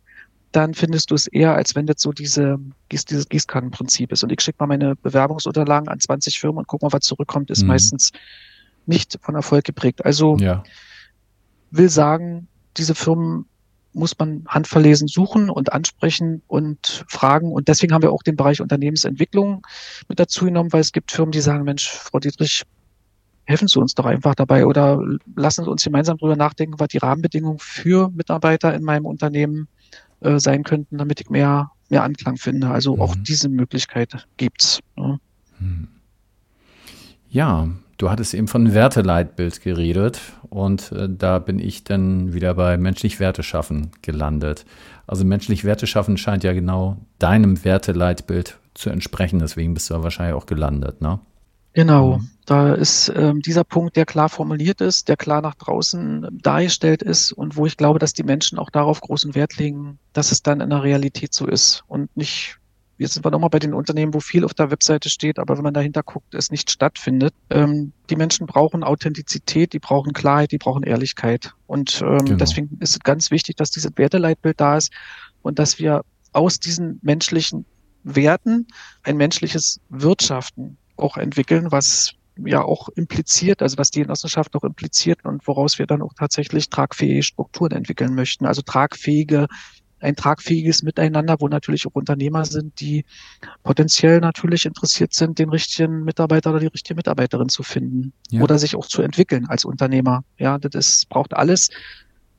[0.52, 2.58] dann findest du es eher, als wenn das so diese,
[2.90, 4.22] dieses Gießkannenprinzip ist.
[4.22, 7.62] Und ich schicke mal meine Bewerbungsunterlagen an 20 Firmen und guck mal, was zurückkommt, ist
[7.62, 7.68] mhm.
[7.68, 8.12] meistens
[8.86, 10.04] nicht von Erfolg geprägt.
[10.04, 10.62] Also ja.
[11.70, 13.46] will sagen, diese Firmen
[13.94, 17.52] muss man handverlesen suchen und ansprechen und fragen.
[17.52, 19.66] Und deswegen haben wir auch den Bereich Unternehmensentwicklung
[20.08, 22.64] mit dazu genommen, weil es gibt Firmen, die sagen, Mensch, Frau Dietrich,
[23.44, 25.02] helfen Sie uns doch einfach dabei oder
[25.36, 29.68] lassen Sie uns gemeinsam darüber nachdenken, was die Rahmenbedingungen für Mitarbeiter in meinem Unternehmen
[30.20, 32.68] äh, sein könnten, damit ich mehr, mehr Anklang finde.
[32.68, 33.02] Also mhm.
[33.02, 34.80] auch diese Möglichkeit gibt's.
[34.96, 35.18] Ne?
[35.58, 35.88] Hm.
[37.28, 37.68] Ja,
[37.98, 43.20] du hattest eben von Werteleitbild geredet und äh, da bin ich dann wieder bei menschlich
[43.20, 44.64] Werte schaffen gelandet.
[45.06, 50.02] Also menschlich Werte schaffen scheint ja genau deinem Werteleitbild zu entsprechen, deswegen bist du ja
[50.02, 51.20] wahrscheinlich auch gelandet, ne?
[51.74, 52.30] Genau, mhm.
[52.44, 57.32] da ist ähm, dieser Punkt, der klar formuliert ist, der klar nach draußen dargestellt ist
[57.32, 60.60] und wo ich glaube, dass die Menschen auch darauf großen Wert legen, dass es dann
[60.60, 62.58] in der Realität so ist und nicht
[62.98, 65.64] Jetzt sind wir nochmal bei den Unternehmen, wo viel auf der Webseite steht, aber wenn
[65.64, 67.34] man dahinter guckt, es nicht stattfindet.
[67.50, 71.52] Ähm, die Menschen brauchen Authentizität, die brauchen Klarheit, die brauchen Ehrlichkeit.
[71.66, 72.36] Und ähm, genau.
[72.36, 74.92] deswegen ist es ganz wichtig, dass dieses Werteleitbild da ist
[75.40, 77.64] und dass wir aus diesen menschlichen
[78.04, 78.68] Werten
[79.02, 85.24] ein menschliches Wirtschaften auch entwickeln, was ja auch impliziert, also was die Genossenschaft auch impliziert
[85.24, 88.46] und woraus wir dann auch tatsächlich tragfähige Strukturen entwickeln möchten.
[88.46, 89.48] Also tragfähige
[90.02, 93.04] ein tragfähiges Miteinander, wo natürlich auch Unternehmer sind, die
[93.62, 98.42] potenziell natürlich interessiert sind, den richtigen Mitarbeiter oder die richtige Mitarbeiterin zu finden ja.
[98.42, 100.24] oder sich auch zu entwickeln als Unternehmer.
[100.38, 101.70] Ja, das ist, braucht alles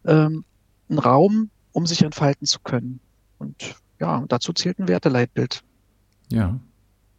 [0.05, 0.43] ähm,
[0.89, 2.99] einen Raum, um sich entfalten zu können.
[3.37, 5.63] Und ja, dazu zählt ein Werteleitbild.
[6.29, 6.59] Ja.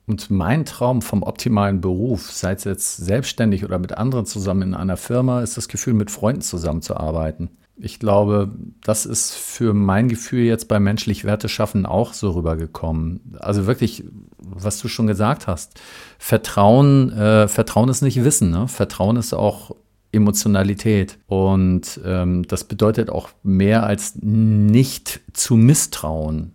[0.07, 4.75] Und mein Traum vom optimalen Beruf, sei es jetzt selbstständig oder mit anderen zusammen in
[4.75, 8.53] einer Firma, ist das Gefühl, mit Freunden zusammenzuarbeiten ich glaube,
[8.83, 13.37] das ist für mein Gefühl jetzt bei menschlich Werte schaffen auch so rübergekommen.
[13.41, 14.05] Also wirklich,
[14.39, 15.81] was du schon gesagt hast,
[16.19, 18.69] Vertrauen, äh, Vertrauen ist nicht Wissen, ne?
[18.69, 19.75] Vertrauen ist auch
[20.13, 21.19] Emotionalität.
[21.27, 26.53] Und ähm, das bedeutet auch mehr als nicht zu misstrauen,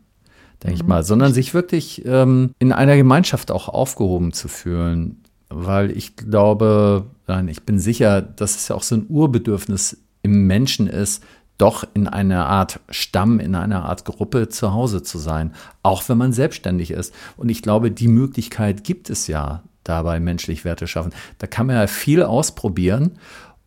[0.63, 0.81] denke mhm.
[0.81, 5.23] ich mal, sondern sich wirklich ähm, in einer Gemeinschaft auch aufgehoben zu fühlen.
[5.49, 10.45] Weil ich glaube, nein, ich bin sicher, das ist ja auch so ein Urbedürfnis im
[10.45, 11.23] Menschen ist,
[11.57, 15.53] doch in einer Art Stamm, in einer Art Gruppe zu Hause zu sein,
[15.83, 17.13] auch wenn man selbstständig ist.
[17.35, 21.13] Und ich glaube, die Möglichkeit gibt es ja dabei, menschlich Werte schaffen.
[21.37, 23.17] Da kann man ja viel ausprobieren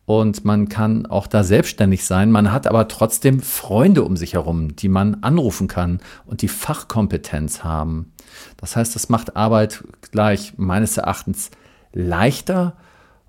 [0.05, 2.29] und man kann auch da selbstständig sein.
[2.31, 7.63] Man hat aber trotzdem Freunde um sich herum, die man anrufen kann und die Fachkompetenz
[7.63, 8.11] haben.
[8.57, 11.51] Das heißt, das macht Arbeit gleich meines Erachtens
[11.93, 12.75] leichter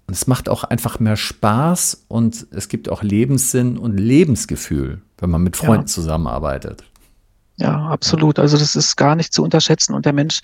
[0.06, 5.30] und es macht auch einfach mehr Spaß und es gibt auch Lebenssinn und Lebensgefühl, wenn
[5.30, 5.86] man mit Freunden ja.
[5.86, 6.84] zusammenarbeitet.
[7.56, 8.38] Ja, absolut.
[8.38, 10.40] Also das ist gar nicht zu unterschätzen und der Mensch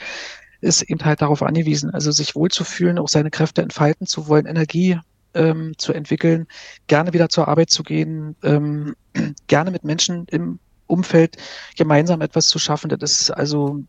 [0.60, 5.00] ist eben halt darauf angewiesen, also sich wohlzufühlen, auch seine Kräfte entfalten zu wollen, Energie
[5.34, 6.46] ähm, zu entwickeln,
[6.86, 8.94] gerne wieder zur Arbeit zu gehen, ähm,
[9.46, 11.36] gerne mit Menschen im Umfeld
[11.76, 12.90] gemeinsam etwas zu schaffen.
[12.90, 13.84] Das ist also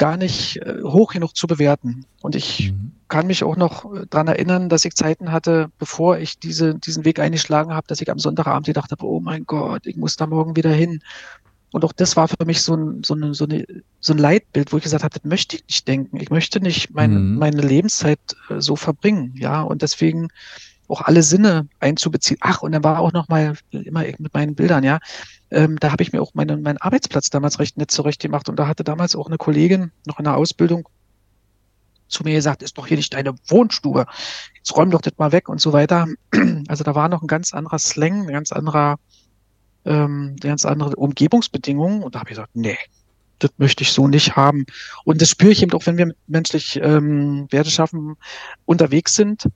[0.00, 2.06] gar nicht äh, hoch genug zu bewerten.
[2.22, 2.92] Und ich mhm.
[3.08, 7.04] kann mich auch noch äh, dran erinnern, dass ich Zeiten hatte, bevor ich diese, diesen
[7.04, 10.26] Weg eingeschlagen habe, dass ich am Sonntagabend gedacht habe, oh mein Gott, ich muss da
[10.26, 11.02] morgen wieder hin.
[11.72, 13.64] Und auch das war für mich so ein, so, eine, so, eine,
[14.00, 16.18] so ein Leitbild, wo ich gesagt habe, das möchte ich nicht denken.
[16.20, 17.38] Ich möchte nicht meine, mhm.
[17.38, 18.18] meine Lebenszeit
[18.48, 19.34] äh, so verbringen.
[19.36, 20.28] Ja, und deswegen
[20.88, 22.38] auch alle Sinne einzubeziehen.
[22.40, 24.98] Ach, und dann war auch noch mal immer mit meinen Bildern, ja.
[25.52, 28.48] Ähm, da habe ich mir auch meinen, meinen Arbeitsplatz damals recht nett zurecht gemacht.
[28.48, 30.88] Und da hatte damals auch eine Kollegin noch in der Ausbildung
[32.10, 34.06] zu mir gesagt, ist doch hier nicht deine Wohnstube.
[34.56, 36.06] Jetzt räum doch das mal weg und so weiter.
[36.68, 38.98] Also da war noch ein ganz anderer Slang, ein ganz anderer,
[39.84, 42.02] ähm, ganz andere Umgebungsbedingungen.
[42.02, 42.78] Und da habe ich gesagt, nee,
[43.38, 44.66] das möchte ich so nicht haben.
[45.04, 48.16] Und das spüre ich eben auch, wenn wir menschlich ähm, Werte schaffen
[48.66, 49.48] unterwegs sind,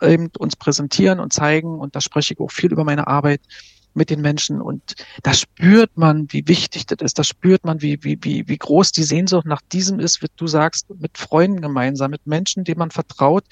[0.00, 1.78] eben uns präsentieren und zeigen.
[1.78, 3.40] Und da spreche ich auch viel über meine Arbeit
[3.94, 4.60] mit den Menschen.
[4.60, 7.18] Und da spürt man, wie wichtig das ist.
[7.18, 10.46] Da spürt man, wie, wie, wie, wie groß die Sehnsucht nach diesem ist, wie du
[10.46, 13.44] sagst, mit Freunden gemeinsam, mit Menschen, denen man vertraut,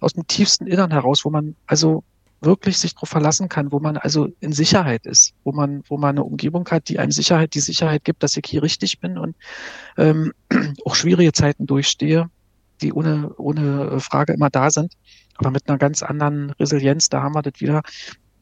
[0.00, 2.04] aus dem tiefsten Innern heraus, wo man also
[2.40, 6.10] wirklich sich darauf verlassen kann, wo man also in Sicherheit ist, wo man, wo man
[6.10, 9.36] eine Umgebung hat, die einem Sicherheit, die Sicherheit gibt, dass ich hier richtig bin und
[9.98, 10.32] ähm,
[10.84, 12.30] auch schwierige Zeiten durchstehe,
[12.80, 14.94] die ohne, ohne Frage immer da sind
[15.40, 17.82] aber mit einer ganz anderen Resilienz, da haben wir das wieder,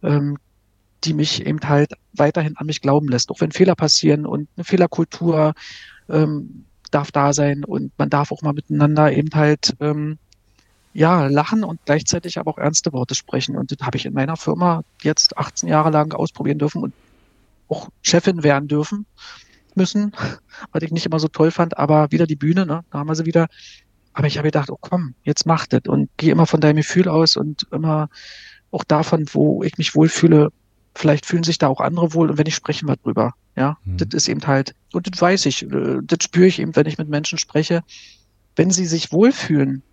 [0.03, 0.36] ähm,
[1.05, 3.30] die mich eben halt weiterhin an mich glauben lässt.
[3.30, 5.55] Auch wenn Fehler passieren und eine Fehlerkultur
[6.09, 10.18] ähm, darf da sein und man darf auch mal miteinander eben halt ähm,
[10.99, 13.57] ja lachen und gleichzeitig aber auch ernste Worte sprechen.
[13.57, 16.94] Und das habe ich in meiner Firma jetzt 18 Jahre lang ausprobieren dürfen und
[17.68, 19.07] auch Chefin werden dürfen
[19.74, 20.12] müssen,
[20.72, 22.84] was ich nicht immer so toll fand, aber wieder die Bühne, ne?
[22.90, 23.49] da haben wir sie wieder
[24.18, 27.09] aber ich habe gedacht, oh komm, jetzt mach das und geh immer von deinem Gefühl
[27.09, 28.09] aus und immer
[28.72, 30.51] auch davon, wo ich mich wohlfühle,
[30.96, 33.34] vielleicht fühlen sich da auch andere wohl und wenn ich sprechen wir drüber.
[33.55, 33.99] Ja, mhm.
[33.99, 36.99] das ist eben halt, und das weiß ich, äh, das spüre ich eben, wenn ich
[36.99, 37.84] mit Menschen spreche.
[38.57, 39.84] Wenn sie sich wohlfühlen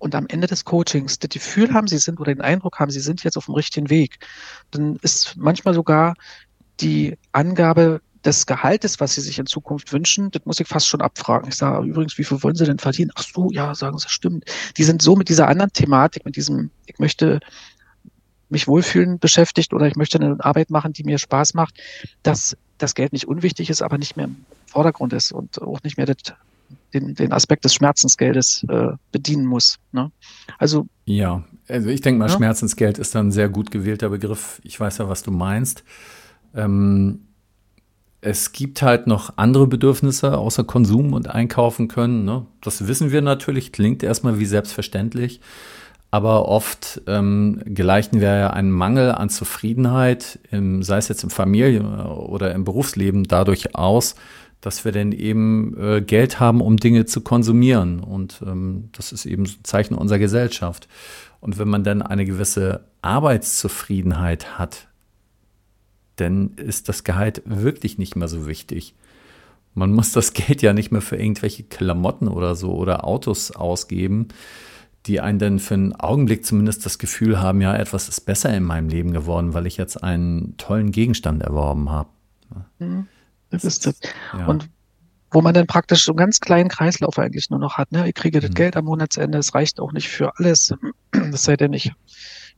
[0.00, 3.00] und am Ende des Coachings das Gefühl haben, sie sind oder den Eindruck haben, sie
[3.00, 4.18] sind jetzt auf dem richtigen Weg,
[4.72, 6.14] dann ist manchmal sogar
[6.80, 11.00] die Angabe des Gehaltes, was sie sich in Zukunft wünschen, das muss ich fast schon
[11.00, 11.48] abfragen.
[11.48, 13.12] Ich sage übrigens, wie viel wollen sie denn verdienen?
[13.14, 14.44] Ach so, ja, sagen sie, stimmt.
[14.76, 17.40] Die sind so mit dieser anderen Thematik, mit diesem, ich möchte
[18.48, 21.78] mich wohlfühlen beschäftigt oder ich möchte eine Arbeit machen, die mir Spaß macht,
[22.22, 25.96] dass das Geld nicht unwichtig ist, aber nicht mehr im Vordergrund ist und auch nicht
[25.96, 26.34] mehr das,
[26.94, 29.78] den, den Aspekt des Schmerzensgeldes äh, bedienen muss.
[29.92, 30.10] Ne?
[30.58, 32.36] Also ja, also ich denke mal, ja?
[32.36, 34.60] Schmerzensgeld ist dann ein sehr gut gewählter Begriff.
[34.64, 35.84] Ich weiß ja, was du meinst.
[36.54, 37.20] Ähm,
[38.20, 42.24] es gibt halt noch andere Bedürfnisse außer Konsum und Einkaufen können.
[42.24, 42.46] Ne?
[42.60, 45.40] Das wissen wir natürlich, klingt erstmal wie selbstverständlich.
[46.12, 51.30] Aber oft ähm, gleichen wir ja einen Mangel an Zufriedenheit, im, sei es jetzt im
[51.30, 54.16] Familien- oder im Berufsleben, dadurch aus,
[54.60, 58.00] dass wir denn eben äh, Geld haben, um Dinge zu konsumieren.
[58.00, 60.88] Und ähm, das ist eben ein Zeichen unserer Gesellschaft.
[61.40, 64.88] Und wenn man dann eine gewisse Arbeitszufriedenheit hat,
[66.16, 68.94] dann ist das Gehalt wirklich nicht mehr so wichtig.
[69.74, 74.28] Man muss das Geld ja nicht mehr für irgendwelche Klamotten oder so oder Autos ausgeben,
[75.06, 78.64] die einen dann für einen Augenblick zumindest das Gefühl haben, ja, etwas ist besser in
[78.64, 82.10] meinem Leben geworden, weil ich jetzt einen tollen Gegenstand erworben habe.
[82.78, 83.06] Mhm,
[83.50, 84.00] das ist das.
[84.32, 84.46] Ja.
[84.46, 84.68] Und
[85.32, 87.92] wo man dann praktisch so einen ganz kleinen Kreislauf eigentlich nur noch hat.
[87.92, 88.08] Ne?
[88.08, 88.54] Ich kriege das mhm.
[88.54, 90.74] Geld am Monatsende, es reicht auch nicht für alles.
[91.12, 91.92] Das sei denn, ich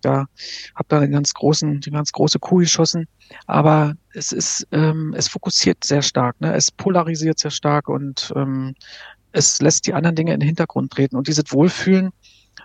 [0.04, 0.26] ja,
[0.74, 3.06] habe da den ganz großen, die ganz große Kuh geschossen.
[3.46, 6.54] Aber es ist, ähm, es fokussiert sehr stark, ne?
[6.54, 8.74] es polarisiert sehr stark und ähm,
[9.32, 11.16] es lässt die anderen Dinge in den Hintergrund treten.
[11.16, 12.10] Und dieses Wohlfühlen,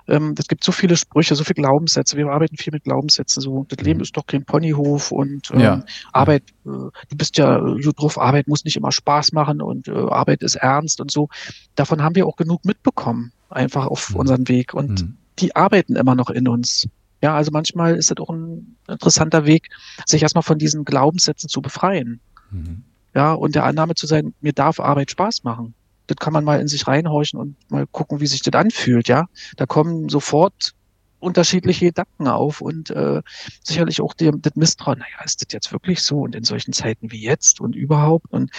[0.08, 2.18] ähm, es gibt so viele Sprüche, so viele Glaubenssätze.
[2.18, 3.42] Wir arbeiten viel mit Glaubenssätzen.
[3.42, 4.04] So, das Leben mhm.
[4.04, 5.84] ist doch kein Ponyhof und ähm, ja.
[6.14, 9.92] Arbeit, äh, du bist ja gut drauf, Arbeit muss nicht immer Spaß machen und äh,
[9.92, 11.30] Arbeit ist ernst und so.
[11.76, 14.16] Davon haben wir auch genug mitbekommen, einfach auf mhm.
[14.18, 14.74] unserem Weg.
[14.74, 15.18] Und mhm.
[15.40, 16.88] die arbeiten immer noch in uns.
[17.22, 19.70] Ja, also manchmal ist das auch ein interessanter Weg,
[20.06, 22.22] sich erstmal von diesen Glaubenssätzen zu befreien.
[22.52, 22.84] Mhm.
[23.14, 25.74] Ja, und der Annahme zu sein, mir darf Arbeit Spaß machen
[26.08, 29.28] das kann man mal in sich reinhorchen und mal gucken, wie sich das anfühlt, ja.
[29.56, 30.74] Da kommen sofort
[31.20, 33.22] unterschiedliche Gedanken auf und äh,
[33.64, 37.12] sicherlich auch dem, das Misstrauen, naja, ist das jetzt wirklich so und in solchen Zeiten
[37.12, 38.52] wie jetzt und überhaupt und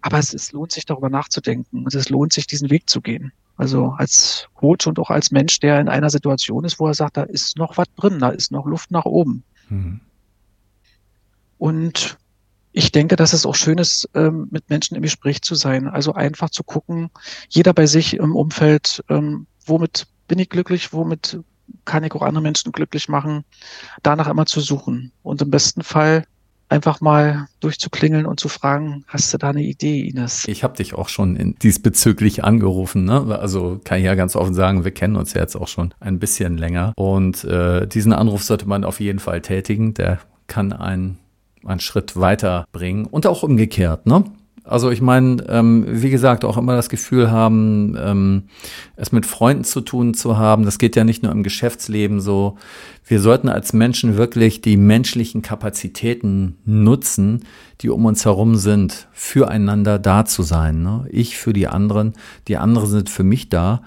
[0.00, 3.32] aber es, es lohnt sich darüber nachzudenken und es lohnt sich diesen Weg zu gehen.
[3.56, 7.16] Also als Coach und auch als Mensch, der in einer Situation ist, wo er sagt,
[7.16, 9.42] da ist noch was drin, da ist noch Luft nach oben.
[9.68, 10.00] Mhm.
[11.58, 12.16] Und
[12.78, 15.88] ich denke, dass es auch schön ist, ähm, mit Menschen im Gespräch zu sein.
[15.88, 17.10] Also einfach zu gucken,
[17.48, 21.40] jeder bei sich im Umfeld, ähm, womit bin ich glücklich, womit
[21.84, 23.44] kann ich auch andere Menschen glücklich machen,
[24.04, 25.10] danach immer zu suchen.
[25.24, 26.24] Und im besten Fall
[26.68, 30.46] einfach mal durchzuklingeln und zu fragen, hast du da eine Idee, Ines?
[30.46, 33.04] Ich habe dich auch schon diesbezüglich angerufen.
[33.04, 33.36] Ne?
[33.40, 36.20] Also kann ich ja ganz offen sagen, wir kennen uns ja jetzt auch schon ein
[36.20, 36.92] bisschen länger.
[36.94, 39.94] Und äh, diesen Anruf sollte man auf jeden Fall tätigen.
[39.94, 41.18] Der kann einen
[41.64, 44.24] einen Schritt weiter bringen und auch umgekehrt, ne?
[44.68, 48.42] Also ich meine, ähm, wie gesagt, auch immer das Gefühl haben, ähm,
[48.96, 50.66] es mit Freunden zu tun zu haben.
[50.66, 52.58] Das geht ja nicht nur im Geschäftsleben so.
[53.06, 57.46] Wir sollten als Menschen wirklich die menschlichen Kapazitäten nutzen,
[57.80, 60.82] die um uns herum sind, füreinander da zu sein.
[60.82, 61.06] Ne?
[61.10, 62.12] Ich für die anderen,
[62.46, 63.80] die anderen sind für mich da.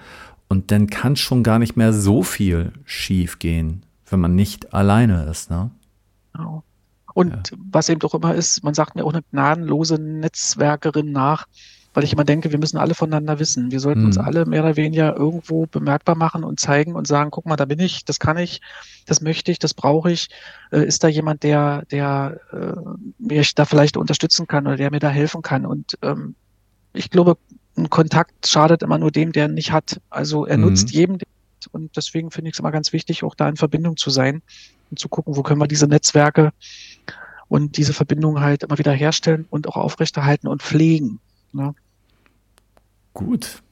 [0.48, 5.26] Und dann kann schon gar nicht mehr so viel schief gehen, wenn man nicht alleine
[5.30, 5.48] ist.
[5.48, 5.70] Ne?
[6.32, 6.64] Genau.
[7.14, 7.56] Und ja.
[7.70, 11.46] was eben doch immer ist, man sagt mir auch eine gnadenlose Netzwerkerin nach,
[11.94, 13.70] weil ich immer denke, wir müssen alle voneinander wissen.
[13.70, 14.06] Wir sollten mhm.
[14.06, 17.66] uns alle mehr oder weniger irgendwo bemerkbar machen und zeigen und sagen, guck mal, da
[17.66, 18.62] bin ich, das kann ich,
[19.06, 20.28] das möchte ich, das brauche ich.
[20.70, 22.80] Äh, ist da jemand, der, der äh,
[23.18, 25.66] mich da vielleicht unterstützen kann oder der mir da helfen kann?
[25.66, 26.34] Und ähm,
[26.94, 27.36] ich glaube,
[27.76, 30.00] ein Kontakt schadet immer nur dem, der ihn nicht hat.
[30.08, 30.64] Also er mhm.
[30.64, 31.18] nutzt jedem
[31.70, 34.42] und deswegen finde ich es immer ganz wichtig, auch da in Verbindung zu sein
[34.92, 36.52] und zu gucken, wo können wir diese Netzwerke
[37.48, 41.18] und diese Verbindungen halt immer wieder herstellen und auch aufrechterhalten und pflegen.
[41.52, 41.74] Ne?
[43.14, 43.62] Gut.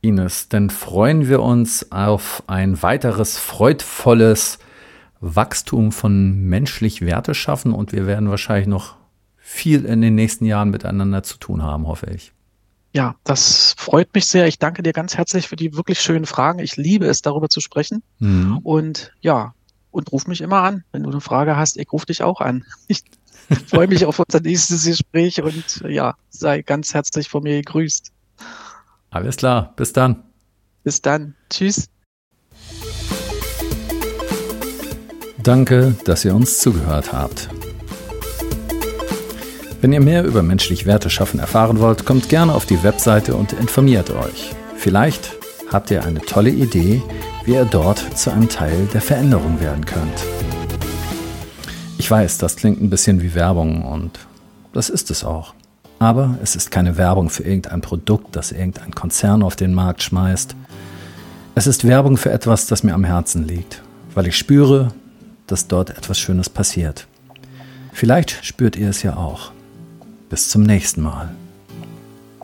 [0.00, 4.58] Ines, dann freuen wir uns auf ein weiteres freudvolles
[5.20, 8.96] Wachstum von menschlich Werte schaffen und wir werden wahrscheinlich noch
[9.36, 12.32] viel in den nächsten Jahren miteinander zu tun haben, hoffe ich.
[12.94, 14.46] Ja, das freut mich sehr.
[14.46, 16.60] Ich danke dir ganz herzlich für die wirklich schönen Fragen.
[16.60, 18.02] Ich liebe es, darüber zu sprechen.
[18.20, 18.58] Mhm.
[18.58, 19.54] Und ja,
[19.96, 20.84] und ruf mich immer an.
[20.92, 22.64] Wenn du eine Frage hast, ich rufe dich auch an.
[23.48, 28.10] Ich freue mich auf unser nächstes Gespräch und ja, sei ganz herzlich von mir gegrüßt.
[29.10, 30.24] Alles klar, bis dann.
[30.82, 31.36] Bis dann.
[31.48, 31.88] Tschüss.
[35.38, 37.48] Danke, dass ihr uns zugehört habt.
[39.80, 43.52] Wenn ihr mehr über menschlich Werte schaffen erfahren wollt, kommt gerne auf die Webseite und
[43.52, 44.56] informiert euch.
[44.76, 45.36] Vielleicht
[45.70, 47.00] habt ihr eine tolle Idee,
[47.46, 50.24] wie ihr dort zu einem Teil der Veränderung werden könnt.
[51.96, 54.18] Ich weiß, das klingt ein bisschen wie Werbung und
[54.72, 55.54] das ist es auch.
[55.98, 60.54] Aber es ist keine Werbung für irgendein Produkt, das irgendein Konzern auf den Markt schmeißt.
[61.54, 63.80] Es ist Werbung für etwas, das mir am Herzen liegt,
[64.14, 64.88] weil ich spüre,
[65.46, 67.06] dass dort etwas Schönes passiert.
[67.92, 69.52] Vielleicht spürt ihr es ja auch.
[70.28, 71.34] Bis zum nächsten Mal.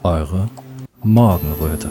[0.03, 0.49] Eure
[1.03, 1.91] Morgenröte.